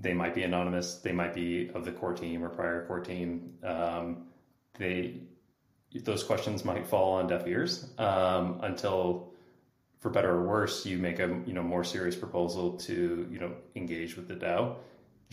They 0.00 0.14
might 0.14 0.32
be 0.32 0.44
anonymous. 0.44 0.98
They 0.98 1.10
might 1.10 1.34
be 1.34 1.70
of 1.74 1.84
the 1.84 1.90
core 1.90 2.14
team 2.14 2.44
or 2.44 2.48
prior 2.48 2.86
core 2.86 3.00
team. 3.00 3.54
Um, 3.64 4.28
they 4.78 5.22
those 6.04 6.22
questions 6.22 6.64
might 6.64 6.86
fall 6.86 7.14
on 7.14 7.26
deaf 7.26 7.48
ears 7.48 7.90
um, 7.98 8.60
until, 8.62 9.32
for 10.00 10.10
better 10.10 10.30
or 10.30 10.46
worse, 10.46 10.86
you 10.86 10.96
make 10.96 11.18
a 11.18 11.28
you 11.46 11.52
know 11.52 11.64
more 11.64 11.82
serious 11.82 12.14
proposal 12.14 12.74
to 12.86 13.26
you 13.28 13.40
know 13.40 13.52
engage 13.74 14.14
with 14.14 14.28
the 14.28 14.36
DAO 14.36 14.76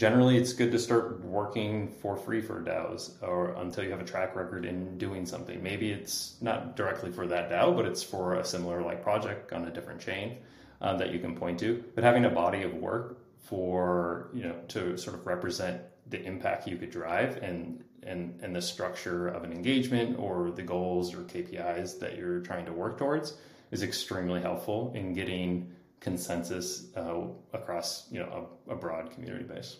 generally 0.01 0.35
it's 0.35 0.51
good 0.51 0.71
to 0.71 0.79
start 0.79 1.23
working 1.23 1.87
for 1.87 2.17
free 2.17 2.41
for 2.41 2.59
DAOs 2.59 3.21
or 3.21 3.51
until 3.61 3.83
you 3.83 3.91
have 3.91 4.01
a 4.01 4.03
track 4.03 4.35
record 4.35 4.65
in 4.65 4.97
doing 4.97 5.27
something. 5.27 5.61
Maybe 5.61 5.91
it's 5.91 6.37
not 6.41 6.75
directly 6.75 7.11
for 7.11 7.27
that 7.27 7.51
DAO, 7.51 7.75
but 7.75 7.85
it's 7.85 8.01
for 8.01 8.33
a 8.33 8.43
similar 8.43 8.81
like 8.81 9.03
project 9.03 9.53
on 9.53 9.65
a 9.65 9.69
different 9.69 10.01
chain 10.01 10.37
uh, 10.81 10.97
that 10.97 11.11
you 11.11 11.19
can 11.19 11.35
point 11.35 11.59
to. 11.59 11.83
But 11.93 12.03
having 12.03 12.25
a 12.25 12.31
body 12.31 12.63
of 12.63 12.73
work 12.73 13.19
for 13.37 14.31
you 14.33 14.41
know 14.41 14.55
to 14.69 14.97
sort 14.97 15.17
of 15.17 15.27
represent 15.27 15.79
the 16.07 16.19
impact 16.23 16.67
you 16.67 16.77
could 16.77 16.89
drive 16.89 17.37
and 17.37 17.83
and 18.01 18.39
and 18.41 18.55
the 18.55 18.61
structure 18.63 19.27
of 19.27 19.43
an 19.43 19.51
engagement 19.51 20.17
or 20.17 20.49
the 20.49 20.63
goals 20.63 21.13
or 21.13 21.19
KPIs 21.19 21.99
that 21.99 22.17
you're 22.17 22.39
trying 22.39 22.65
to 22.65 22.73
work 22.73 22.97
towards 22.97 23.37
is 23.69 23.83
extremely 23.83 24.41
helpful 24.41 24.93
in 24.95 25.13
getting 25.13 25.71
consensus 25.99 26.87
uh, 26.97 27.21
across 27.53 28.07
you 28.09 28.19
know 28.19 28.49
a, 28.67 28.73
a 28.73 28.75
broad 28.75 29.11
community 29.11 29.43
base. 29.43 29.77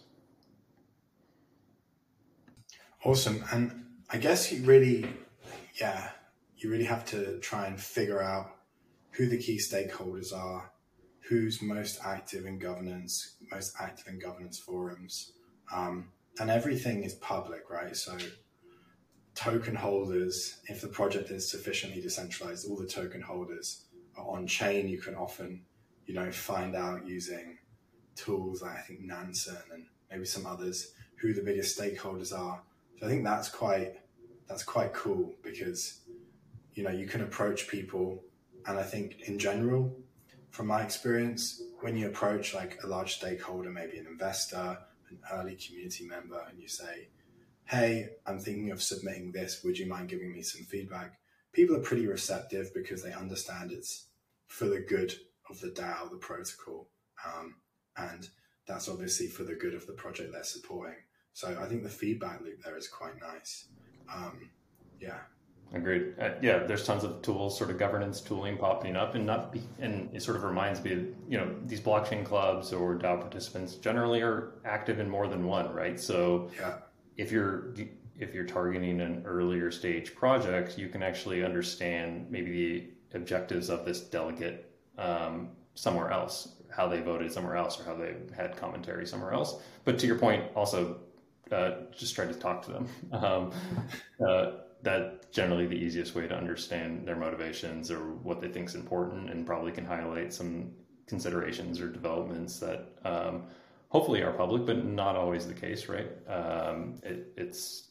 Awesome, 3.04 3.44
and 3.52 3.86
I 4.10 4.18
guess 4.18 4.52
you 4.52 4.64
really, 4.64 5.08
yeah, 5.80 6.10
you 6.58 6.70
really 6.70 6.86
have 6.86 7.04
to 7.08 7.40
try 7.40 7.66
and 7.66 7.80
figure 7.80 8.22
out 8.22 8.52
who 9.12 9.28
the 9.28 9.38
key 9.38 9.58
stakeholders 9.58 10.32
are, 10.34 10.72
who's 11.28 11.62
most 11.62 12.00
active 12.06 12.46
in 12.46 12.60
governance, 12.60 13.38
most 13.52 13.74
active 13.80 14.08
in 14.08 14.20
governance 14.20 14.60
forums, 14.60 15.34
um, 15.74 16.10
and 16.40 16.52
everything 16.52 17.04
is 17.04 17.16
public, 17.16 17.70
right? 17.70 17.96
So 17.96 18.18
token 19.34 19.76
holders, 19.76 20.60
if 20.66 20.82
the 20.82 20.88
project 20.88 21.32
is 21.32 21.50
sufficiently 21.50 22.02
decentralized, 22.02 22.70
all 22.70 22.78
the 22.78 22.86
token 22.86 23.22
holders 23.22 23.86
are 24.16 24.28
on 24.28 24.46
chain. 24.46 24.88
You 24.88 25.00
can 25.00 25.16
often 25.16 25.64
you 26.06 26.14
know, 26.14 26.32
find 26.32 26.76
out 26.76 27.08
using 27.08 27.58
tools 28.16 28.62
like 28.62 28.78
I 28.78 28.82
think 28.82 29.02
Nansen 29.02 29.58
and 29.74 29.86
maybe 30.10 30.26
some 30.26 30.46
others 30.46 30.94
who 31.16 31.34
the 31.34 31.42
biggest 31.42 31.80
stakeholders 31.80 32.38
are. 32.38 32.62
So 33.02 33.08
I 33.08 33.10
think 33.10 33.24
that's 33.24 33.50
quite 33.50 33.96
that's 34.48 34.64
quite 34.64 34.94
cool 34.94 35.34
because 35.42 36.02
you 36.74 36.84
know 36.84 36.92
you 36.92 37.08
can 37.08 37.22
approach 37.22 37.68
people, 37.68 38.24
and 38.68 38.78
I 38.78 38.84
think 38.84 39.22
in 39.28 39.40
general, 39.40 39.98
from 40.52 40.68
my 40.68 40.84
experience, 40.84 41.64
when 41.80 41.98
you 41.98 42.08
approach 42.08 42.54
like 42.54 42.78
a 42.84 42.88
large 42.88 43.16
stakeholder, 43.16 43.72
maybe 43.72 43.98
an 43.98 44.06
investor, 44.06 44.78
an 45.10 45.18
early 45.34 45.56
community 45.56 46.06
member, 46.06 46.46
and 46.48 46.60
you 46.60 46.68
say, 46.68 47.08
hey, 47.66 48.10
I'm 48.28 48.38
thinking 48.38 48.70
of 48.70 48.84
submitting 48.84 49.32
this. 49.32 49.64
Would 49.64 49.80
you 49.80 49.88
mind 49.88 50.10
giving 50.10 50.32
me 50.32 50.44
some 50.44 50.64
feedback? 50.66 51.18
People 51.54 51.78
are 51.78 51.82
pretty 51.82 52.06
receptive 52.06 52.72
because 52.74 53.02
they 53.02 53.14
understand 53.14 53.72
it's 53.72 54.10
for 54.48 54.66
the 54.66 54.80
good 54.80 55.12
of 55.50 55.60
the 55.60 55.70
DAO, 55.70 56.12
the 56.12 56.18
protocol. 56.18 56.88
Um, 57.26 57.56
and 57.98 58.30
that's 58.68 58.88
obviously 58.88 59.28
for 59.28 59.44
the 59.44 59.56
good 59.56 59.74
of 59.74 59.88
the 59.88 59.94
project 59.94 60.34
they're 60.34 60.44
supporting. 60.44 60.96
So 61.34 61.58
I 61.60 61.66
think 61.66 61.84
the 61.84 61.90
feedback 61.90 62.42
loop 62.42 62.62
there 62.64 62.78
is 62.78 62.88
quite 62.88 63.20
nice. 63.20 63.66
Um, 64.14 64.50
yeah. 65.00 65.20
Agreed. 65.74 66.16
Uh, 66.20 66.32
yeah, 66.42 66.60
there's 66.60 66.86
tons 66.86 67.06
of 67.06 67.22
tools, 67.22 67.58
sort 67.58 67.70
of 67.70 67.80
governance 67.80 68.20
tooling 68.20 68.58
popping 68.58 68.98
up, 68.98 69.16
and 69.16 69.26
not 69.26 69.54
be, 69.54 69.62
and 69.80 70.10
it 70.14 70.22
sort 70.22 70.36
of 70.36 70.44
reminds 70.44 70.84
me, 70.84 70.92
of, 70.92 71.00
you 71.30 71.38
know, 71.38 71.56
these 71.66 71.80
blockchain 71.80 72.26
clubs 72.26 72.74
or 72.74 72.98
DAO 72.98 73.22
participants 73.22 73.76
generally 73.76 74.22
are 74.22 74.56
active 74.66 75.00
in 75.00 75.10
more 75.10 75.28
than 75.28 75.46
one, 75.46 75.74
right? 75.74 75.98
So 75.98 76.52
yeah. 76.60 76.80
if 77.16 77.32
you're 77.32 77.74
if 78.20 78.34
you're 78.34 78.46
targeting 78.46 79.00
an 79.00 79.24
earlier 79.26 79.72
stage 79.72 80.14
project, 80.14 80.78
you 80.78 80.90
can 80.90 81.02
actually 81.02 81.44
understand 81.44 82.28
maybe 82.30 82.52
the 82.52 83.18
objectives 83.18 83.70
of 83.70 83.86
this 83.86 84.02
delegate 84.02 84.72
um, 84.98 85.50
somewhere 85.74 86.12
else, 86.12 86.58
how 86.70 86.88
they 86.88 87.00
voted 87.00 87.32
somewhere 87.32 87.56
else, 87.56 87.80
or 87.80 87.84
how 87.86 87.96
they 87.96 88.16
had 88.36 88.58
commentary 88.58 89.08
somewhere 89.08 89.34
else. 89.34 89.62
But 89.86 89.98
to 90.00 90.08
your 90.08 90.18
point, 90.18 90.44
also 90.54 91.00
uh, 91.52 91.72
just 91.96 92.16
try 92.16 92.26
to 92.26 92.34
talk 92.34 92.64
to 92.66 92.72
them. 92.72 92.88
Um, 93.12 93.52
uh, 94.26 94.52
generally 95.32 95.68
the 95.68 95.76
easiest 95.76 96.16
way 96.16 96.28
to 96.28 96.36
understand 96.36 97.08
their 97.08 97.16
motivations 97.16 97.92
or 97.92 98.14
what 98.16 98.42
they 98.42 98.48
think 98.48 98.68
is 98.70 98.76
important, 98.76 99.30
and 99.30 99.46
probably 99.46 99.72
can 99.72 99.86
highlight 99.86 100.34
some 100.34 100.72
considerations 101.08 101.80
or 101.80 101.88
developments 101.90 102.60
that 102.60 102.94
um, 103.06 103.44
hopefully 103.90 104.22
are 104.22 104.32
public, 104.32 104.66
but 104.66 104.86
not 104.86 105.16
always 105.16 105.46
the 105.48 105.54
case, 105.54 105.88
right? 105.88 106.10
Um, 106.28 106.96
it, 107.04 107.34
it's 107.38 107.90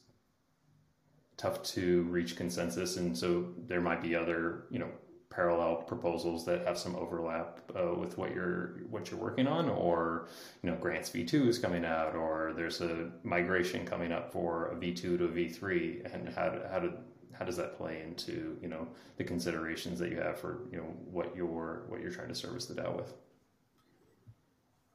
tough 1.37 1.63
to 1.63 2.03
reach 2.05 2.37
consensus, 2.37 2.97
and 2.97 3.17
so 3.17 3.47
there 3.67 3.81
might 3.81 4.03
be 4.03 4.15
other, 4.15 4.65
you 4.71 4.79
know, 4.79 4.91
parallel 5.31 5.77
proposals 5.77 6.45
that 6.45 6.67
have 6.67 6.77
some 6.77 6.97
overlap 6.97 7.61
uh, 7.79 7.95
with 7.95 8.19
what 8.19 8.35
you're 8.35 8.81
what 8.91 9.11
you're 9.11 9.21
working 9.21 9.47
on? 9.47 9.71
Or 9.71 10.29
you 10.63 10.71
know 10.71 10.77
grants 10.77 11.11
v2 11.11 11.47
is 11.47 11.59
coming 11.59 11.85
out 11.85 12.15
or 12.15 12.53
there's 12.57 12.81
a 12.81 13.11
migration 13.23 13.87
coming 13.87 14.13
up 14.13 14.33
for 14.33 14.67
a 14.69 14.75
v2 14.75 15.01
to 15.19 15.25
a 15.25 15.29
v3 15.29 16.13
and 16.13 16.29
how, 16.31 16.61
how, 16.71 16.81
do, 16.81 16.93
how 17.33 17.45
does 17.45 17.57
that 17.57 17.77
play 17.77 18.03
into 18.03 18.59
you 18.61 18.69
know 18.69 18.89
the 19.17 19.25
considerations 19.25 19.99
that 20.01 20.11
you 20.11 20.19
have 20.19 20.39
for 20.39 20.63
you 20.73 20.79
know 20.79 20.95
what 21.11 21.35
you're 21.37 21.85
what 21.89 22.01
you're 22.01 22.13
trying 22.13 22.29
to 22.29 22.35
service 22.35 22.67
the 22.67 22.75
DAO 22.75 22.97
with? 22.97 23.15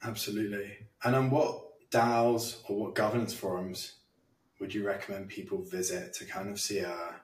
Absolutely. 0.04 0.72
And 1.04 1.16
on 1.16 1.30
what 1.32 1.90
DAOs 1.92 2.58
or 2.68 2.78
what 2.78 2.96
governance 2.96 3.34
forums 3.34 3.94
would 4.60 4.74
you 4.74 4.86
recommend 4.86 5.30
people 5.30 5.62
visit 5.62 6.14
to 6.14 6.26
kind 6.26 6.50
of 6.50 6.60
see 6.60 6.80
a 6.80 7.16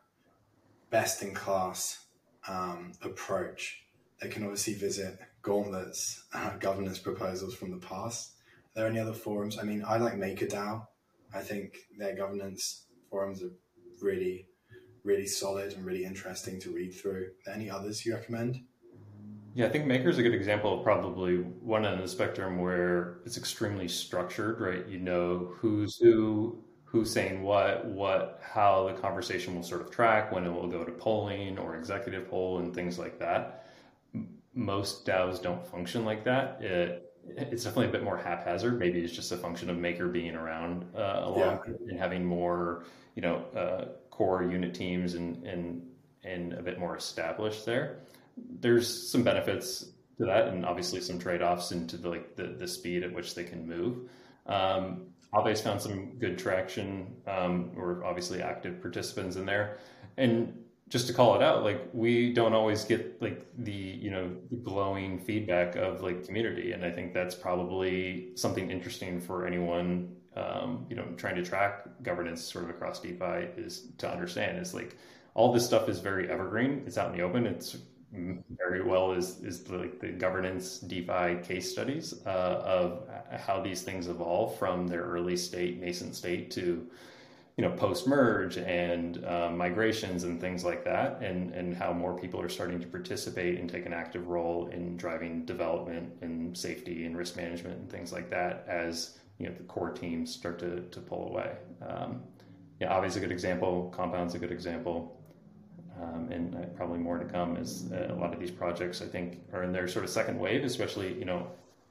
best 0.90 1.22
in 1.24 1.34
class 1.34 2.06
um, 2.48 2.94
approach, 3.02 3.84
they 4.22 4.30
can 4.30 4.44
obviously 4.44 4.74
visit 4.74 5.20
Gauntlet's 5.42 6.24
uh, 6.34 6.58
governance 6.58 7.00
proposals 7.00 7.56
from 7.56 7.72
the 7.72 7.78
past. 7.78 8.34
Are 8.76 8.82
there 8.82 8.88
any 8.88 9.00
other 9.00 9.14
forums? 9.14 9.58
I 9.58 9.64
mean, 9.64 9.84
I 9.88 9.98
like 9.98 10.14
MakerDAO. 10.14 10.86
I 11.34 11.40
think 11.40 11.78
their 11.98 12.16
governance 12.16 12.86
forums 13.10 13.42
are 13.42 13.52
really, 14.02 14.48
really 15.04 15.28
solid 15.28 15.74
and 15.74 15.86
really 15.86 16.06
interesting 16.06 16.60
to 16.62 16.72
read 16.72 16.94
through. 16.94 17.32
any 17.52 17.70
others 17.70 18.06
you 18.06 18.14
recommend? 18.14 18.62
Yeah, 19.54 19.66
I 19.66 19.70
think 19.70 19.86
Maker 19.86 20.08
is 20.08 20.18
a 20.18 20.24
good 20.24 20.34
example 20.34 20.78
of 20.78 20.84
probably 20.84 21.38
one 21.38 21.86
end 21.86 21.96
of 21.96 22.02
the 22.02 22.08
spectrum 22.08 22.60
where 22.60 23.18
it's 23.26 23.38
extremely 23.38 23.88
structured, 23.88 24.62
right? 24.62 24.88
You 24.88 25.00
know 25.00 25.52
who's 25.58 25.98
who, 25.98 26.64
who's 26.92 27.10
saying 27.10 27.42
what, 27.42 27.86
what, 27.86 28.42
how 28.44 28.86
the 28.88 28.94
conversation 28.94 29.56
will 29.56 29.64
sort 29.64 29.80
of 29.80 29.90
track, 29.90 30.30
when 30.34 30.46
it 30.46 30.52
will 30.52 30.68
go 30.68 30.84
to 30.84 30.92
polling 30.92 31.58
or 31.58 31.78
executive 31.78 32.30
poll 32.30 32.60
and 32.60 32.76
things 32.76 33.00
like 33.00 33.18
that. 33.18 33.66
Most 34.54 35.06
DAOs 35.06 35.42
don't 35.42 35.66
function 35.66 36.04
like 36.04 36.26
that. 36.26 36.62
It, 36.62 37.14
it's 37.26 37.64
definitely 37.64 37.88
a 37.88 37.92
bit 37.92 38.04
more 38.04 38.18
haphazard. 38.18 38.78
Maybe 38.78 39.00
it's 39.00 39.14
just 39.14 39.32
a 39.32 39.38
function 39.38 39.70
of 39.70 39.78
Maker 39.78 40.10
being 40.10 40.36
around 40.36 40.86
uh, 40.94 41.22
along 41.24 41.62
yeah. 41.66 41.74
and 41.88 41.98
having 41.98 42.26
more, 42.26 42.84
you 43.16 43.22
know, 43.22 43.46
uh, 43.56 43.86
core 44.10 44.44
unit 44.44 44.74
teams 44.74 45.14
and 45.14 45.46
and 45.46 45.88
and 46.24 46.54
a 46.54 46.62
bit 46.62 46.78
more 46.78 46.98
established 46.98 47.66
there. 47.66 48.00
There's 48.60 49.10
some 49.10 49.24
benefits 49.24 49.92
to 50.18 50.26
that, 50.26 50.50
and 50.50 50.66
obviously 50.66 51.00
some 51.00 51.20
trade 51.20 51.42
offs 51.42 51.72
into 51.72 51.96
the, 51.96 52.10
like 52.10 52.36
the 52.36 52.48
the 52.48 52.68
speed 52.68 53.04
at 53.04 53.14
which 53.14 53.34
they 53.34 53.44
can 53.44 53.66
move. 53.68 54.10
Um, 54.46 55.12
Aave's 55.34 55.62
found 55.62 55.82
some 55.82 56.18
good 56.20 56.38
traction. 56.38 57.16
Um, 57.28 57.74
we're 57.74 58.04
obviously 58.04 58.42
active 58.42 58.82
participants 58.82 59.36
in 59.36 59.46
there, 59.46 59.78
and 60.18 60.58
just 60.90 61.08
to 61.08 61.14
call 61.14 61.36
it 61.36 61.42
out, 61.42 61.64
like 61.64 61.88
we 61.94 62.34
don't 62.34 62.54
always 62.54 62.84
get 62.84 63.22
like 63.22 63.46
the 63.60 63.72
you 63.72 64.12
know 64.12 64.30
glowing 64.64 65.20
feedback 65.20 65.76
of 65.78 66.02
like 66.02 66.26
community, 66.26 66.74
and 66.74 66.84
I 66.84 66.92
think 66.92 67.14
that's 67.14 67.34
probably 67.34 68.32
something 68.36 68.70
interesting 68.70 69.22
for 69.22 69.48
anyone 69.48 70.16
um, 70.36 70.86
you 70.90 70.96
know 70.96 71.06
trying 71.16 71.36
to 71.36 71.44
track 71.44 71.88
governance 72.04 72.44
sort 72.44 72.66
of 72.66 72.70
across 72.70 73.00
DeFi 73.00 73.48
is 73.58 73.88
to 74.00 74.10
understand 74.10 74.58
is 74.58 74.74
like 74.74 74.98
all 75.34 75.54
this 75.54 75.66
stuff 75.66 75.88
is 75.88 76.00
very 76.00 76.30
evergreen. 76.30 76.84
It's 76.86 76.98
out 76.98 77.12
in 77.12 77.18
the 77.18 77.24
open. 77.24 77.46
It's 77.46 77.78
very 78.14 78.84
well 78.84 79.14
is 79.14 79.40
is 79.40 79.64
the, 79.64 79.78
like 79.78 80.00
the 80.00 80.10
governance 80.10 80.80
DeFi 80.80 81.38
case 81.44 81.72
studies 81.72 82.14
uh, 82.26 82.62
of 82.66 83.08
how 83.40 83.62
these 83.62 83.82
things 83.84 84.08
evolve 84.08 84.58
from 84.58 84.88
their 84.88 85.04
early 85.04 85.38
state, 85.38 85.80
nascent 85.80 86.16
state 86.16 86.52
to 86.52 86.86
you 87.58 87.64
know 87.64 87.72
post 87.72 88.08
merge 88.08 88.58
and 88.58 89.24
uh, 89.26 89.50
migrations 89.50 90.24
and 90.26 90.42
things 90.42 90.66
like 90.66 90.84
that, 90.84 91.22
and 91.22 91.54
and 91.54 91.76
how 91.76 91.94
more 91.94 92.18
people 92.18 92.42
are 92.42 92.50
starting 92.50 92.80
to 92.82 92.88
participate 92.88 93.60
and 93.60 93.70
take 93.70 93.86
an 93.86 93.94
active 93.94 94.28
role 94.28 94.68
in 94.68 94.98
driving 94.98 95.46
development 95.46 96.12
and 96.22 96.58
safety 96.58 97.06
and 97.06 97.18
risk 97.18 97.38
management 97.38 97.80
and 97.80 97.90
things 97.90 98.12
like 98.12 98.30
that 98.30 98.66
as 98.68 99.20
you 99.38 99.48
know 99.48 99.54
the 99.56 99.64
core 99.64 99.92
teams 99.92 100.34
start 100.34 100.60
to 100.60 100.82
to 100.82 101.00
pull 101.00 101.30
away. 101.30 101.56
Um, 101.88 102.24
yeah, 102.82 102.94
obviously 102.94 103.22
a 103.22 103.24
good 103.24 103.32
example. 103.32 103.94
Compound's 103.96 104.36
a 104.36 104.40
good 104.40 104.52
example 104.52 105.18
um, 106.02 106.30
and 106.32 106.56
uh, 106.56 106.66
probably 106.76 107.00
more 107.00 107.18
to 107.18 107.26
come 107.26 107.58
as 107.58 107.92
uh, 107.92 108.14
a 108.14 108.16
lot 108.16 108.34
of 108.34 108.40
these 108.40 108.52
projects 108.52 109.02
I 109.02 109.06
think 109.06 109.40
are 109.54 109.64
in 109.64 109.72
their 109.72 109.88
sort 109.88 110.04
of 110.06 110.12
second 110.12 110.40
wave, 110.40 110.64
especially 110.64 111.14
you 111.14 111.26
know 111.26 111.48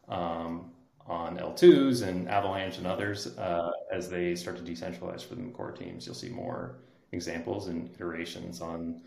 um, 0.09 0.71
on 1.07 1.39
L2s 1.39 2.07
and 2.07 2.29
Avalanche 2.29 2.79
and 2.79 2.87
others 2.87 3.39
uh, 3.39 3.71
as 3.93 4.09
they 4.09 4.35
start 4.35 4.57
to 4.57 4.63
decentralize 4.63 5.23
for 5.23 5.35
the 5.35 5.43
core 5.51 5.73
teams. 5.73 6.07
You'll 6.07 6.15
see 6.15 6.29
more 6.29 6.77
examples 7.13 7.69
and 7.69 7.91
iterations 7.95 8.61
on 8.61 9.03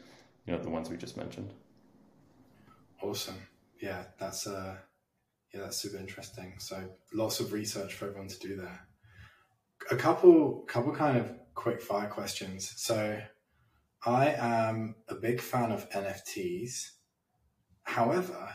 you 0.45 0.53
know 0.53 0.59
the 0.59 0.69
ones 0.69 0.89
we 0.89 0.97
just 0.97 1.17
mentioned. 1.17 1.53
Awesome, 3.01 3.41
yeah, 3.81 4.03
that's 4.17 4.47
uh, 4.47 4.75
yeah, 5.53 5.61
that's 5.61 5.77
super 5.77 5.97
interesting. 5.97 6.53
So 6.57 6.83
lots 7.13 7.39
of 7.39 7.53
research 7.53 7.93
for 7.93 8.07
everyone 8.07 8.29
to 8.29 8.39
do 8.39 8.55
there. 8.55 8.87
A 9.91 9.95
couple, 9.95 10.63
couple 10.67 10.93
kind 10.93 11.17
of 11.17 11.31
quick 11.53 11.81
fire 11.81 12.07
questions. 12.07 12.73
So 12.77 13.19
I 14.05 14.33
am 14.37 14.95
a 15.07 15.15
big 15.15 15.39
fan 15.39 15.71
of 15.71 15.89
NFTs. 15.91 16.91
However, 17.83 18.49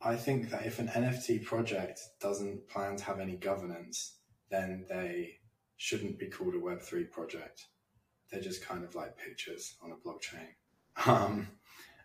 I 0.00 0.16
think 0.16 0.50
that 0.50 0.66
if 0.66 0.78
an 0.78 0.88
NFT 0.88 1.44
project 1.44 2.00
doesn't 2.20 2.68
plan 2.68 2.96
to 2.96 3.04
have 3.04 3.20
any 3.20 3.36
governance, 3.36 4.16
then 4.50 4.86
they 4.88 5.40
shouldn't 5.76 6.18
be 6.18 6.28
called 6.28 6.54
a 6.54 6.58
Web3 6.58 7.10
project. 7.10 7.66
They're 8.30 8.40
just 8.40 8.64
kind 8.64 8.84
of 8.84 8.94
like 8.94 9.18
pictures 9.18 9.76
on 9.82 9.92
a 9.92 9.96
blockchain. 9.96 10.48
Um, 11.06 11.48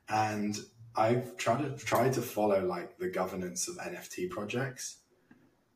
and 0.09 0.57
I've 0.95 1.37
tried 1.37 1.77
to 1.77 1.85
tried 1.85 2.13
to 2.13 2.21
follow 2.21 2.65
like 2.65 2.97
the 2.97 3.09
governance 3.09 3.67
of 3.67 3.77
NFT 3.77 4.29
projects, 4.29 4.97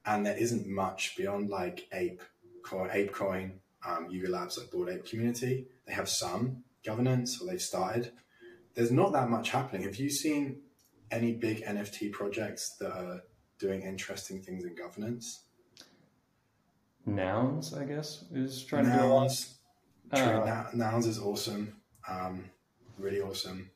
and 0.05 0.25
there 0.25 0.37
isn't 0.37 0.67
much 0.67 1.15
beyond 1.15 1.49
like 1.49 1.87
Ape, 1.93 2.21
ApeCoin, 2.65 3.59
um, 3.87 4.07
Yuga 4.09 4.31
Labs, 4.31 4.57
like 4.57 4.71
Bored 4.71 4.89
Ape 4.89 5.05
Community. 5.05 5.67
They 5.85 5.93
have 5.93 6.09
some, 6.09 6.63
governance 6.85 7.41
or 7.41 7.47
they've 7.47 7.61
started. 7.61 8.11
There's 8.75 8.91
not 8.91 9.13
that 9.13 9.29
much 9.29 9.49
happening. 9.49 9.83
Have 9.83 9.97
you 9.97 10.09
seen 10.09 10.61
any 11.11 11.33
big 11.33 11.63
NFT 11.63 12.11
projects 12.11 12.75
that 12.79 12.91
are 12.91 13.21
doing 13.59 13.83
interesting 13.83 14.41
things 14.41 14.65
in 14.65 14.75
governance? 14.75 15.43
Nouns, 17.05 17.73
I 17.73 17.83
guess, 17.85 18.23
is 18.33 18.63
trying 18.63 18.87
nouns, 18.87 19.55
to 20.13 20.15
do 20.15 20.23
uh, 20.23 20.69
nouns 20.73 21.05
is 21.05 21.19
awesome. 21.19 21.75
Um, 22.09 22.49
really 22.97 23.21
awesome. 23.21 23.69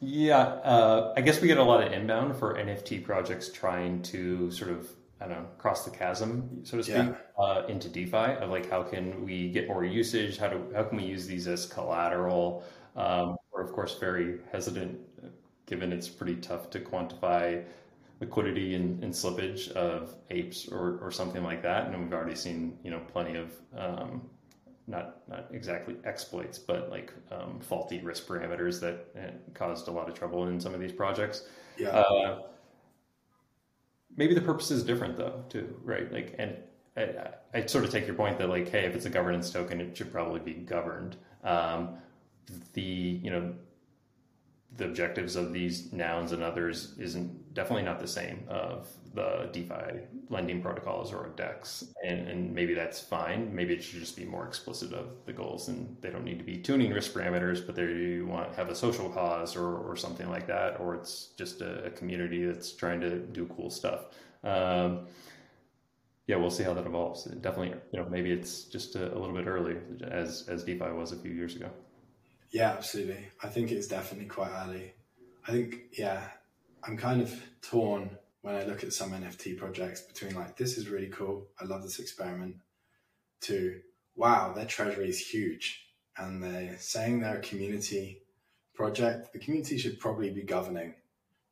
Yeah, 0.00 0.38
uh, 0.38 1.14
I 1.16 1.20
guess 1.20 1.40
we 1.40 1.48
get 1.48 1.58
a 1.58 1.62
lot 1.62 1.86
of 1.86 1.92
inbound 1.92 2.36
for 2.36 2.54
NFT 2.54 3.04
projects 3.04 3.50
trying 3.50 4.02
to 4.04 4.50
sort 4.50 4.70
of 4.70 4.88
I 5.20 5.26
don't 5.26 5.36
know, 5.36 5.48
cross 5.58 5.84
the 5.84 5.90
chasm, 5.90 6.60
so 6.64 6.78
to 6.78 6.82
speak, 6.82 6.96
yeah. 6.96 7.14
uh, 7.38 7.66
into 7.68 7.88
DeFi 7.88 8.16
of 8.16 8.50
like 8.50 8.70
how 8.70 8.82
can 8.82 9.24
we 9.24 9.50
get 9.50 9.68
more 9.68 9.84
usage? 9.84 10.38
How 10.38 10.48
do 10.48 10.64
how 10.74 10.84
can 10.84 10.96
we 10.96 11.04
use 11.04 11.26
these 11.26 11.46
as 11.46 11.66
collateral? 11.66 12.64
Um, 12.96 13.36
we're 13.52 13.62
of 13.62 13.72
course 13.72 13.98
very 13.98 14.38
hesitant, 14.50 14.98
given 15.66 15.92
it's 15.92 16.08
pretty 16.08 16.36
tough 16.36 16.70
to 16.70 16.80
quantify 16.80 17.64
liquidity 18.20 18.74
and, 18.74 19.02
and 19.02 19.12
slippage 19.12 19.70
of 19.72 20.14
apes 20.30 20.68
or, 20.68 20.98
or 21.00 21.10
something 21.10 21.42
like 21.42 21.62
that. 21.62 21.86
And 21.86 22.02
we've 22.02 22.12
already 22.12 22.34
seen 22.36 22.78
you 22.82 22.90
know 22.90 23.00
plenty 23.12 23.36
of 23.36 23.52
um, 23.76 24.22
not 24.86 25.28
not 25.28 25.46
exactly 25.52 25.96
exploits, 26.04 26.58
but 26.58 26.90
like 26.90 27.12
um, 27.30 27.60
faulty 27.60 28.00
risk 28.00 28.26
parameters 28.26 28.80
that 28.80 29.06
uh, 29.16 29.30
caused 29.54 29.88
a 29.88 29.90
lot 29.90 30.08
of 30.08 30.14
trouble 30.14 30.48
in 30.48 30.58
some 30.60 30.74
of 30.74 30.80
these 30.80 30.92
projects. 30.92 31.46
Yeah. 31.78 31.90
Uh, 31.90 32.42
maybe 34.20 34.34
the 34.34 34.40
purpose 34.42 34.70
is 34.70 34.84
different 34.84 35.16
though, 35.16 35.42
too, 35.48 35.74
right? 35.82 36.12
Like, 36.12 36.34
and 36.38 36.54
I, 36.94 37.30
I, 37.54 37.64
sort 37.64 37.84
of 37.84 37.90
take 37.90 38.06
your 38.06 38.14
point 38.14 38.38
that 38.38 38.50
like, 38.50 38.68
hey, 38.68 38.84
if 38.84 38.94
it's 38.94 39.06
a 39.06 39.10
governance 39.10 39.50
token, 39.50 39.80
it 39.80 39.96
should 39.96 40.12
probably 40.12 40.40
be 40.40 40.52
governed. 40.52 41.16
Um, 41.42 41.96
the 42.74 42.82
you 42.82 43.30
know 43.30 43.54
the 44.76 44.84
objectives 44.84 45.36
of 45.36 45.52
these 45.54 45.90
nouns 45.92 46.32
and 46.32 46.42
others 46.42 46.94
isn't 46.98 47.32
definitely 47.52 47.82
not 47.82 47.98
the 47.98 48.06
same 48.06 48.44
of 48.48 48.88
the 49.14 49.48
DeFi 49.52 50.00
lending 50.28 50.62
protocols 50.62 51.12
or 51.12 51.30
DEX, 51.36 51.84
and, 52.06 52.28
and 52.28 52.54
maybe 52.54 52.74
that's 52.74 53.00
fine. 53.00 53.52
Maybe 53.54 53.74
it 53.74 53.82
should 53.82 54.00
just 54.00 54.16
be 54.16 54.24
more 54.24 54.46
explicit 54.46 54.92
of 54.92 55.16
the 55.26 55.32
goals, 55.32 55.68
and 55.68 55.96
they 56.00 56.10
don't 56.10 56.24
need 56.24 56.38
to 56.38 56.44
be 56.44 56.58
tuning 56.58 56.92
risk 56.92 57.12
parameters, 57.12 57.64
but 57.64 57.74
they 57.74 58.20
want 58.20 58.54
have 58.54 58.68
a 58.68 58.74
social 58.74 59.08
cause 59.10 59.56
or, 59.56 59.76
or 59.78 59.96
something 59.96 60.28
like 60.28 60.46
that, 60.46 60.78
or 60.78 60.94
it's 60.94 61.30
just 61.36 61.60
a, 61.60 61.84
a 61.84 61.90
community 61.90 62.44
that's 62.44 62.72
trying 62.72 63.00
to 63.00 63.18
do 63.18 63.46
cool 63.56 63.70
stuff. 63.70 64.06
Um, 64.44 65.06
yeah, 66.26 66.36
we'll 66.36 66.50
see 66.50 66.62
how 66.62 66.74
that 66.74 66.86
evolves. 66.86 67.24
Definitely, 67.24 67.74
you 67.92 67.98
know, 67.98 68.06
maybe 68.08 68.30
it's 68.30 68.64
just 68.64 68.94
a, 68.94 69.12
a 69.12 69.18
little 69.18 69.34
bit 69.34 69.46
early, 69.46 69.76
as 70.02 70.46
as 70.48 70.62
DeFi 70.62 70.92
was 70.92 71.10
a 71.10 71.16
few 71.16 71.32
years 71.32 71.56
ago. 71.56 71.70
Yeah, 72.52 72.70
absolutely. 72.70 73.28
I 73.42 73.48
think 73.48 73.70
it's 73.70 73.86
definitely 73.86 74.26
quite 74.26 74.50
early. 74.50 74.92
I 75.46 75.52
think, 75.52 75.82
yeah, 75.92 76.28
I'm 76.84 76.96
kind 76.96 77.20
of 77.20 77.34
torn 77.62 78.16
when 78.42 78.54
I 78.54 78.64
look 78.64 78.82
at 78.82 78.92
some 78.92 79.12
NFT 79.12 79.58
projects 79.58 80.00
between 80.00 80.34
like, 80.34 80.56
this 80.56 80.78
is 80.78 80.88
really 80.88 81.08
cool. 81.08 81.48
I 81.60 81.64
love 81.64 81.82
this 81.82 81.98
experiment 81.98 82.56
to, 83.42 83.80
wow, 84.16 84.52
their 84.52 84.64
treasury 84.64 85.08
is 85.08 85.18
huge. 85.18 85.86
And 86.16 86.42
they're 86.42 86.76
saying 86.78 87.20
they're 87.20 87.38
a 87.38 87.42
community 87.42 88.22
project. 88.74 89.32
The 89.32 89.38
community 89.38 89.78
should 89.78 90.00
probably 90.00 90.30
be 90.30 90.42
governing 90.42 90.94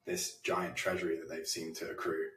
this 0.06 0.38
giant 0.38 0.76
treasury 0.76 1.18
that 1.18 1.28
they've 1.28 1.46
seemed 1.46 1.76
to 1.76 1.90
accrue. 1.90 2.28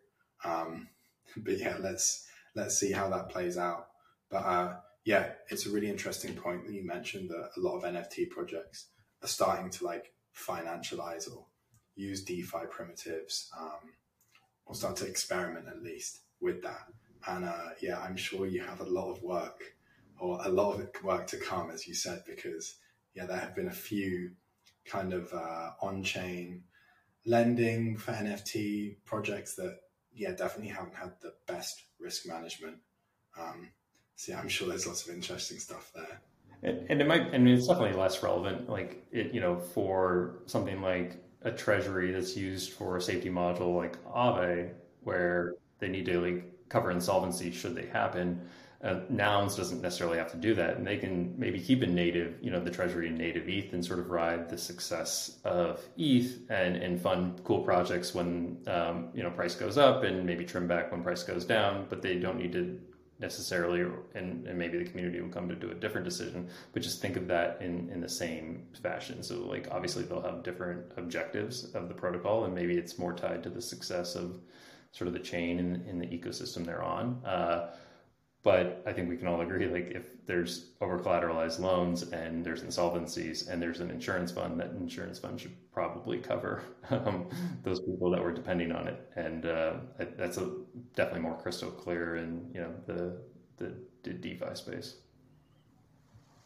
Um, 0.43 0.89
but 1.37 1.57
yeah, 1.57 1.77
let's, 1.79 2.27
let's 2.55 2.77
see 2.77 2.91
how 2.91 3.09
that 3.09 3.29
plays 3.29 3.57
out. 3.57 3.87
But, 4.29 4.45
uh, 4.45 4.75
yeah, 5.05 5.31
it's 5.49 5.65
a 5.65 5.71
really 5.71 5.89
interesting 5.89 6.35
point 6.35 6.65
that 6.65 6.73
you 6.73 6.85
mentioned 6.85 7.29
that 7.29 7.51
a 7.55 7.59
lot 7.59 7.77
of 7.77 7.83
NFT 7.83 8.29
projects 8.29 8.87
are 9.23 9.27
starting 9.27 9.69
to 9.71 9.85
like 9.85 10.13
financialize 10.35 11.31
or 11.31 11.45
use 11.95 12.23
DeFi 12.23 12.65
primitives 12.69 13.49
um, 13.59 13.93
or 14.65 14.75
start 14.75 14.95
to 14.97 15.07
experiment 15.07 15.67
at 15.67 15.83
least 15.83 16.19
with 16.39 16.61
that. 16.63 16.87
And 17.27 17.45
uh, 17.45 17.69
yeah, 17.81 17.99
I'm 17.99 18.15
sure 18.15 18.47
you 18.47 18.61
have 18.61 18.81
a 18.81 18.85
lot 18.85 19.11
of 19.11 19.21
work 19.21 19.61
or 20.19 20.39
a 20.43 20.49
lot 20.49 20.79
of 20.79 21.03
work 21.03 21.27
to 21.27 21.37
come, 21.37 21.69
as 21.71 21.87
you 21.87 21.93
said, 21.93 22.23
because 22.25 22.75
yeah, 23.13 23.25
there 23.25 23.37
have 23.37 23.55
been 23.55 23.67
a 23.67 23.71
few 23.71 24.31
kind 24.85 25.13
of 25.13 25.31
uh, 25.33 25.71
on-chain 25.81 26.63
lending 27.25 27.97
for 27.97 28.11
NFT 28.13 28.95
projects 29.05 29.55
that 29.55 29.77
yeah 30.13 30.31
definitely 30.31 30.73
haven't 30.73 30.95
had 30.95 31.13
the 31.21 31.33
best 31.47 31.83
risk 31.99 32.27
management. 32.27 32.77
Um, 33.39 33.69
so 34.15 34.31
yeah, 34.31 34.39
I'm 34.39 34.49
sure 34.49 34.67
there's 34.67 34.87
lots 34.87 35.07
of 35.07 35.13
interesting 35.13 35.59
stuff 35.59 35.91
there. 35.95 36.21
And, 36.63 36.85
and 36.89 37.01
it 37.01 37.07
might, 37.07 37.33
I 37.33 37.37
mean, 37.37 37.55
it's 37.55 37.67
definitely 37.67 37.99
less 37.99 38.21
relevant, 38.21 38.69
like 38.69 39.03
it, 39.11 39.33
you 39.33 39.41
know, 39.41 39.59
for 39.59 40.43
something 40.45 40.81
like 40.81 41.20
a 41.43 41.51
treasury 41.51 42.11
that's 42.11 42.35
used 42.35 42.73
for 42.73 42.97
a 42.97 43.01
safety 43.01 43.29
module 43.29 43.75
like 43.75 44.03
Aave, 44.05 44.71
where 45.01 45.55
they 45.79 45.87
need 45.87 46.05
to 46.05 46.21
like 46.21 46.69
cover 46.69 46.91
insolvency 46.91 47.51
should 47.51 47.75
they 47.75 47.87
happen. 47.87 48.47
Uh, 48.83 49.01
Nouns 49.09 49.55
doesn't 49.55 49.81
necessarily 49.81 50.17
have 50.17 50.31
to 50.31 50.37
do 50.37 50.55
that, 50.55 50.77
and 50.77 50.87
they 50.87 50.97
can 50.97 51.35
maybe 51.37 51.59
keep 51.59 51.83
a 51.83 51.87
native, 51.87 52.37
you 52.41 52.49
know, 52.49 52.59
the 52.59 52.71
treasury 52.71 53.07
in 53.07 53.15
native 53.15 53.47
ETH 53.47 53.73
and 53.73 53.85
sort 53.85 53.99
of 53.99 54.09
ride 54.09 54.49
the 54.49 54.57
success 54.57 55.37
of 55.43 55.79
ETH 55.97 56.39
and 56.49 56.77
and 56.77 56.99
fund 56.99 57.39
cool 57.43 57.59
projects 57.59 58.15
when 58.15 58.57
um, 58.65 59.09
you 59.13 59.21
know 59.21 59.29
price 59.29 59.53
goes 59.53 59.77
up, 59.77 60.03
and 60.03 60.25
maybe 60.25 60.43
trim 60.45 60.67
back 60.67 60.91
when 60.91 61.03
price 61.03 61.21
goes 61.21 61.45
down. 61.45 61.85
But 61.89 62.01
they 62.01 62.15
don't 62.17 62.37
need 62.37 62.53
to 62.53 62.79
necessarily, 63.21 63.81
and, 64.15 64.45
and 64.47 64.57
maybe 64.57 64.77
the 64.77 64.89
community 64.89 65.21
will 65.21 65.29
come 65.29 65.47
to 65.47 65.55
do 65.55 65.71
a 65.71 65.75
different 65.75 66.05
decision, 66.05 66.49
but 66.73 66.81
just 66.81 67.01
think 67.01 67.15
of 67.15 67.27
that 67.27 67.61
in, 67.61 67.89
in 67.89 68.01
the 68.01 68.09
same 68.09 68.67
fashion. 68.81 69.23
So, 69.23 69.45
like, 69.47 69.67
obviously, 69.71 70.03
they'll 70.03 70.21
have 70.21 70.43
different 70.43 70.91
objectives 70.97 71.65
of 71.75 71.87
the 71.87 71.93
protocol, 71.93 72.45
and 72.45 72.53
maybe 72.53 72.77
it's 72.77 72.97
more 72.97 73.13
tied 73.13 73.43
to 73.43 73.49
the 73.49 73.61
success 73.61 74.15
of 74.15 74.39
sort 74.91 75.07
of 75.07 75.13
the 75.13 75.19
chain 75.19 75.59
in, 75.59 75.85
in 75.87 75.99
the 75.99 76.07
ecosystem 76.07 76.65
they're 76.65 76.83
on. 76.83 77.21
Uh, 77.23 77.69
but 78.43 78.83
I 78.87 78.93
think 78.93 79.07
we 79.07 79.17
can 79.17 79.27
all 79.27 79.41
agree, 79.41 79.67
like 79.67 79.91
if 79.91 80.25
there's 80.25 80.71
over 80.81 80.97
collateralized 80.99 81.59
loans 81.59 82.03
and 82.03 82.43
there's 82.43 82.63
insolvencies 82.63 83.47
and 83.47 83.61
there's 83.61 83.81
an 83.81 83.91
insurance 83.91 84.31
fund, 84.31 84.59
that 84.59 84.71
insurance 84.71 85.19
fund 85.19 85.39
should 85.39 85.55
probably 85.71 86.17
cover 86.17 86.63
um, 86.89 87.29
those 87.63 87.79
people 87.81 88.09
that 88.09 88.23
were 88.23 88.31
depending 88.33 88.71
on 88.71 88.87
it. 88.87 89.09
And 89.15 89.45
uh, 89.45 89.73
that's 90.17 90.37
a, 90.37 90.51
definitely 90.95 91.21
more 91.21 91.37
crystal 91.37 91.69
clear 91.69 92.15
in 92.15 92.49
you 92.53 92.61
know 92.61 92.73
the, 92.87 93.21
the 93.57 93.75
the 94.03 94.13
DeFi 94.13 94.55
space. 94.55 94.95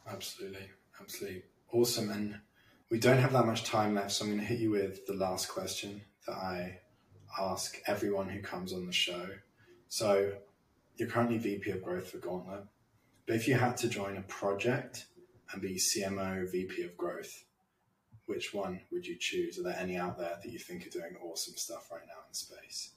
Absolutely, 0.08 0.70
absolutely 1.02 1.44
awesome. 1.72 2.12
And 2.12 2.40
we 2.92 3.00
don't 3.00 3.18
have 3.18 3.32
that 3.34 3.46
much 3.46 3.64
time 3.64 3.96
left, 3.96 4.12
so 4.12 4.26
I'm 4.26 4.32
going 4.32 4.42
to 4.42 4.46
hit 4.46 4.60
you 4.60 4.72
with 4.72 5.06
the 5.06 5.14
last 5.14 5.48
question 5.48 6.02
that 6.28 6.36
I 6.36 6.80
ask 7.40 7.78
everyone 7.88 8.30
who 8.30 8.42
comes 8.42 8.74
on 8.74 8.86
the 8.86 8.92
show. 8.92 9.28
So 9.88 10.34
you're 10.98 11.10
currently 11.10 11.38
VP 11.38 11.72
of 11.72 11.84
Growth 11.84 12.08
for 12.08 12.18
Gauntlet, 12.18 12.64
but 13.26 13.36
if 13.36 13.48
you 13.48 13.56
had 13.56 13.78
to 13.78 13.90
join 13.90 14.18
a 14.18 14.22
project 14.22 15.06
and 15.52 15.62
be 15.62 15.76
CMO, 15.76 16.50
VP 16.52 16.84
of 16.84 16.98
Growth, 16.98 17.46
which 18.26 18.54
one 18.54 18.82
would 18.92 19.06
you 19.06 19.16
choose? 19.20 19.60
Are 19.60 19.64
there 19.64 19.78
any 19.78 19.98
out 19.98 20.18
there 20.18 20.38
that 20.42 20.52
you 20.52 20.60
think 20.60 20.86
are 20.88 20.90
doing 20.90 21.16
awesome 21.24 21.56
stuff 21.56 21.92
right 21.92 22.02
now 22.08 22.22
in 22.28 22.34
space? 22.34 22.92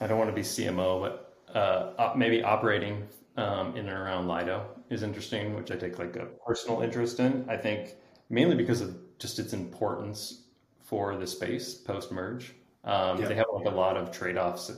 I 0.00 0.06
don't 0.06 0.18
want 0.18 0.30
to 0.30 0.34
be 0.34 0.42
CMO, 0.42 1.00
but 1.00 1.56
uh, 1.56 2.12
maybe 2.16 2.42
operating 2.42 3.06
um, 3.36 3.76
in 3.76 3.88
and 3.88 3.98
around 3.98 4.28
Lido 4.28 4.66
is 4.90 5.02
interesting, 5.02 5.54
which 5.54 5.70
I 5.70 5.76
take 5.76 5.98
like 5.98 6.16
a 6.16 6.26
personal 6.46 6.82
interest 6.82 7.20
in. 7.20 7.44
I 7.48 7.56
think 7.56 7.94
mainly 8.30 8.56
because 8.56 8.80
of 8.80 8.96
just 9.18 9.38
its 9.38 9.52
importance 9.52 10.44
for 10.80 11.16
the 11.16 11.26
space 11.26 11.74
post 11.74 12.12
merge. 12.12 12.54
Um, 12.84 13.20
yeah. 13.20 13.28
They 13.28 13.34
have 13.36 13.46
like 13.52 13.66
a 13.66 13.76
lot 13.76 13.96
of 13.96 14.10
trade 14.10 14.36
offs 14.36 14.70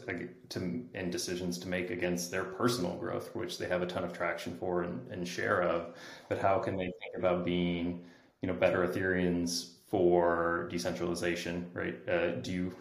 to 0.50 0.84
and 0.94 1.10
decisions 1.10 1.58
to 1.58 1.68
make 1.68 1.90
against 1.90 2.30
their 2.30 2.44
personal 2.44 2.96
growth, 2.96 3.34
which 3.34 3.56
they 3.58 3.66
have 3.66 3.80
a 3.80 3.86
ton 3.86 4.04
of 4.04 4.12
traction 4.12 4.56
for 4.58 4.82
and, 4.82 5.10
and 5.10 5.26
share 5.26 5.62
of. 5.62 5.94
But 6.28 6.38
how 6.38 6.58
can 6.58 6.76
they 6.76 6.84
think 6.84 7.16
about 7.16 7.44
being, 7.44 8.04
you 8.42 8.48
know, 8.48 8.54
better 8.54 8.86
Ethereans 8.86 9.70
for 9.86 10.68
decentralization, 10.70 11.70
right? 11.72 11.96
Uh, 12.08 12.32
do 12.42 12.52
you 12.52 12.74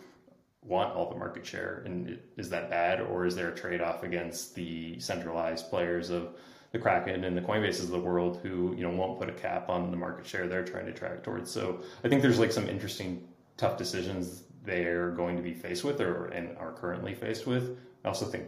want 0.62 0.94
all 0.96 1.10
the 1.10 1.16
market 1.16 1.46
share, 1.46 1.84
and 1.86 2.20
is 2.38 2.50
that 2.50 2.70
bad, 2.70 3.02
or 3.02 3.26
is 3.26 3.36
there 3.36 3.50
a 3.50 3.56
trade 3.56 3.82
off 3.82 4.04
against 4.04 4.56
the 4.56 5.00
centralized 5.00 5.70
players 5.70 6.10
of 6.10 6.36
the 6.72 6.80
Kraken 6.80 7.24
and 7.24 7.38
the 7.38 7.42
Coinbases 7.42 7.84
of 7.84 7.90
the 7.90 8.00
world 8.00 8.40
who 8.42 8.74
you 8.76 8.84
know 8.84 8.90
won't 8.90 9.20
put 9.20 9.30
a 9.30 9.34
cap 9.34 9.70
on 9.70 9.92
the 9.92 9.98
market 9.98 10.26
share 10.26 10.48
they're 10.48 10.66
trying 10.66 10.86
to 10.86 10.94
track 10.94 11.24
towards? 11.24 11.50
So 11.52 11.82
I 12.04 12.10
think 12.10 12.22
there's 12.22 12.40
like 12.40 12.52
some 12.52 12.68
interesting 12.68 13.28
tough 13.56 13.78
decisions 13.78 14.44
they're 14.64 15.12
going 15.12 15.36
to 15.36 15.44
be 15.44 15.54
faced 15.54 15.84
with 15.84 16.00
or 16.02 16.26
and 16.28 16.58
are 16.58 16.74
currently 16.74 17.14
faced 17.14 17.46
with. 17.46 17.78
I 18.04 18.08
also 18.08 18.26
think 18.26 18.48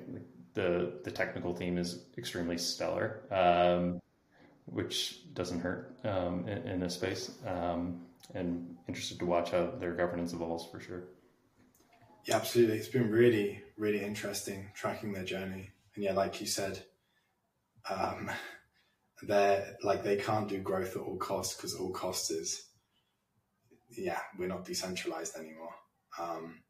the 0.53 0.99
the 1.03 1.11
technical 1.11 1.53
team 1.53 1.77
is 1.77 2.05
extremely 2.17 2.57
stellar, 2.57 3.21
um, 3.31 4.01
which 4.65 5.33
doesn't 5.33 5.59
hurt 5.59 5.97
um, 6.03 6.47
in, 6.47 6.57
in, 6.67 6.79
this 6.79 6.95
space. 6.95 7.31
Um, 7.45 8.01
and 8.33 8.75
interested 8.87 9.19
to 9.19 9.25
watch 9.25 9.51
how 9.51 9.71
their 9.79 9.93
governance 9.93 10.33
evolves 10.33 10.65
for 10.71 10.79
sure. 10.79 11.03
Yeah, 12.25 12.37
absolutely. 12.37 12.77
It's 12.77 12.87
been 12.87 13.11
really, 13.11 13.61
really 13.77 14.03
interesting 14.03 14.71
tracking 14.73 15.13
their 15.13 15.23
journey. 15.23 15.69
And 15.93 16.03
yeah, 16.03 16.13
like 16.13 16.41
you 16.41 16.47
said, 16.47 16.83
um, 17.89 18.31
they're 19.21 19.75
like 19.83 20.03
they 20.03 20.17
can't 20.17 20.47
do 20.47 20.59
growth 20.59 20.95
at 20.95 21.01
all 21.01 21.17
costs 21.17 21.55
because 21.55 21.75
all 21.75 21.91
costs 21.91 22.31
is 22.31 22.65
yeah, 23.97 24.19
we're 24.37 24.47
not 24.47 24.65
decentralized 24.65 25.37
anymore. 25.37 25.75
Um, 26.19 26.61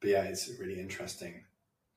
but 0.00 0.10
yeah, 0.10 0.22
it's 0.22 0.50
really 0.60 0.80
interesting 0.80 1.44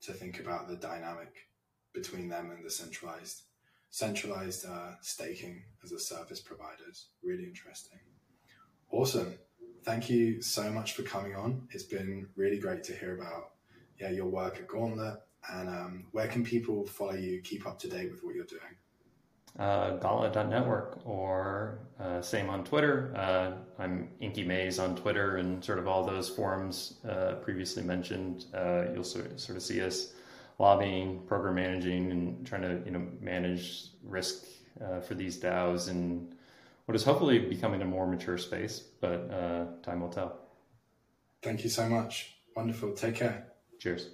to 0.01 0.13
think 0.13 0.39
about 0.39 0.67
the 0.67 0.75
dynamic 0.75 1.47
between 1.93 2.29
them 2.29 2.51
and 2.51 2.65
the 2.65 2.71
centralized 2.71 3.43
centralized 3.89 4.65
uh, 4.65 4.93
staking 5.01 5.63
as 5.83 5.91
a 5.91 5.99
service 5.99 6.39
providers. 6.39 7.07
Really 7.21 7.43
interesting. 7.43 7.99
Awesome. 8.89 9.35
Thank 9.83 10.09
you 10.09 10.41
so 10.41 10.71
much 10.71 10.93
for 10.93 11.03
coming 11.03 11.35
on. 11.35 11.67
It's 11.71 11.83
been 11.83 12.27
really 12.37 12.57
great 12.57 12.83
to 12.85 12.93
hear 12.93 13.15
about 13.19 13.51
yeah 13.99 14.09
your 14.09 14.27
work 14.27 14.57
at 14.57 14.67
Gauntlet 14.67 15.19
and 15.51 15.69
um, 15.69 16.05
where 16.11 16.27
can 16.27 16.43
people 16.43 16.85
follow 16.85 17.15
you, 17.15 17.41
keep 17.41 17.65
up 17.65 17.79
to 17.79 17.89
date 17.89 18.11
with 18.11 18.23
what 18.23 18.35
you're 18.35 18.45
doing 18.45 18.75
uh, 19.59 19.97
gauntlet.network 19.97 20.99
or 21.05 21.79
uh, 21.99 22.21
same 22.21 22.49
on 22.49 22.63
Twitter. 22.63 23.13
Uh, 23.15 23.51
I'm 23.81 24.09
Inky 24.19 24.43
Maze 24.43 24.79
on 24.79 24.95
Twitter 24.95 25.37
and 25.37 25.63
sort 25.63 25.79
of 25.79 25.87
all 25.87 26.03
those 26.03 26.29
forums 26.29 26.99
uh, 27.07 27.35
previously 27.41 27.83
mentioned. 27.83 28.45
Uh, 28.53 28.85
you'll 28.93 29.03
sort, 29.03 29.31
of 29.31 29.61
see 29.61 29.81
us 29.81 30.13
lobbying, 30.57 31.19
program 31.27 31.55
managing, 31.55 32.11
and 32.11 32.45
trying 32.45 32.61
to 32.61 32.81
you 32.85 32.91
know 32.91 33.05
manage 33.19 33.87
risk 34.03 34.45
uh, 34.83 34.99
for 34.99 35.15
these 35.15 35.39
DAOs 35.39 35.89
in 35.89 36.33
what 36.85 36.95
is 36.95 37.03
hopefully 37.03 37.39
becoming 37.39 37.81
a 37.81 37.85
more 37.85 38.07
mature 38.07 38.37
space, 38.37 38.79
but 38.99 39.29
uh, 39.31 39.65
time 39.83 40.01
will 40.01 40.09
tell. 40.09 40.39
Thank 41.41 41.63
you 41.63 41.69
so 41.69 41.87
much. 41.87 42.35
Wonderful. 42.55 42.93
Take 42.93 43.15
care. 43.15 43.47
Cheers. 43.79 44.09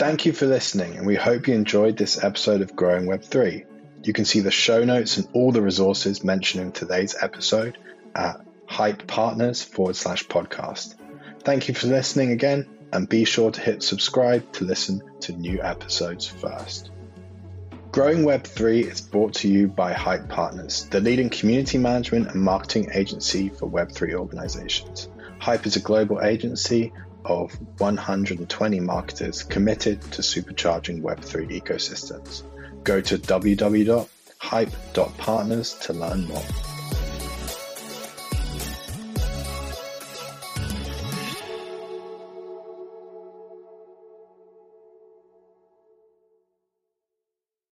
Thank 0.00 0.24
you 0.24 0.32
for 0.32 0.46
listening, 0.46 0.96
and 0.96 1.06
we 1.06 1.14
hope 1.14 1.46
you 1.46 1.52
enjoyed 1.52 1.98
this 1.98 2.24
episode 2.24 2.62
of 2.62 2.74
Growing 2.74 3.04
Web 3.04 3.22
3. 3.22 3.66
You 4.02 4.14
can 4.14 4.24
see 4.24 4.40
the 4.40 4.50
show 4.50 4.82
notes 4.82 5.18
and 5.18 5.28
all 5.34 5.52
the 5.52 5.60
resources 5.60 6.24
mentioned 6.24 6.64
in 6.64 6.72
today's 6.72 7.14
episode 7.20 7.76
at 8.14 8.40
Hype 8.64 9.06
Partners 9.06 9.62
forward 9.62 9.96
slash 9.96 10.26
podcast. 10.26 10.94
Thank 11.40 11.68
you 11.68 11.74
for 11.74 11.88
listening 11.88 12.30
again, 12.30 12.66
and 12.94 13.10
be 13.10 13.26
sure 13.26 13.50
to 13.50 13.60
hit 13.60 13.82
subscribe 13.82 14.50
to 14.52 14.64
listen 14.64 15.02
to 15.20 15.32
new 15.32 15.62
episodes 15.62 16.26
first. 16.26 16.90
Growing 17.92 18.24
Web 18.24 18.44
3 18.44 18.80
is 18.80 19.02
brought 19.02 19.34
to 19.34 19.48
you 19.48 19.68
by 19.68 19.92
Hype 19.92 20.30
Partners, 20.30 20.88
the 20.88 21.00
leading 21.00 21.28
community 21.28 21.76
management 21.76 22.28
and 22.28 22.40
marketing 22.40 22.88
agency 22.94 23.50
for 23.50 23.68
Web3 23.68 24.14
organizations. 24.14 25.10
Hype 25.40 25.66
is 25.66 25.76
a 25.76 25.80
global 25.80 26.22
agency 26.22 26.90
of 27.24 27.50
120 27.80 28.80
marketers 28.80 29.42
committed 29.42 30.02
to 30.02 30.22
supercharging 30.22 31.02
Web3 31.02 31.60
ecosystems. 31.60 32.44
Go 32.84 33.00
to 33.00 33.18
www.hype.partners 33.18 35.74
to 35.74 35.92
learn 35.92 36.24
more. 36.26 36.44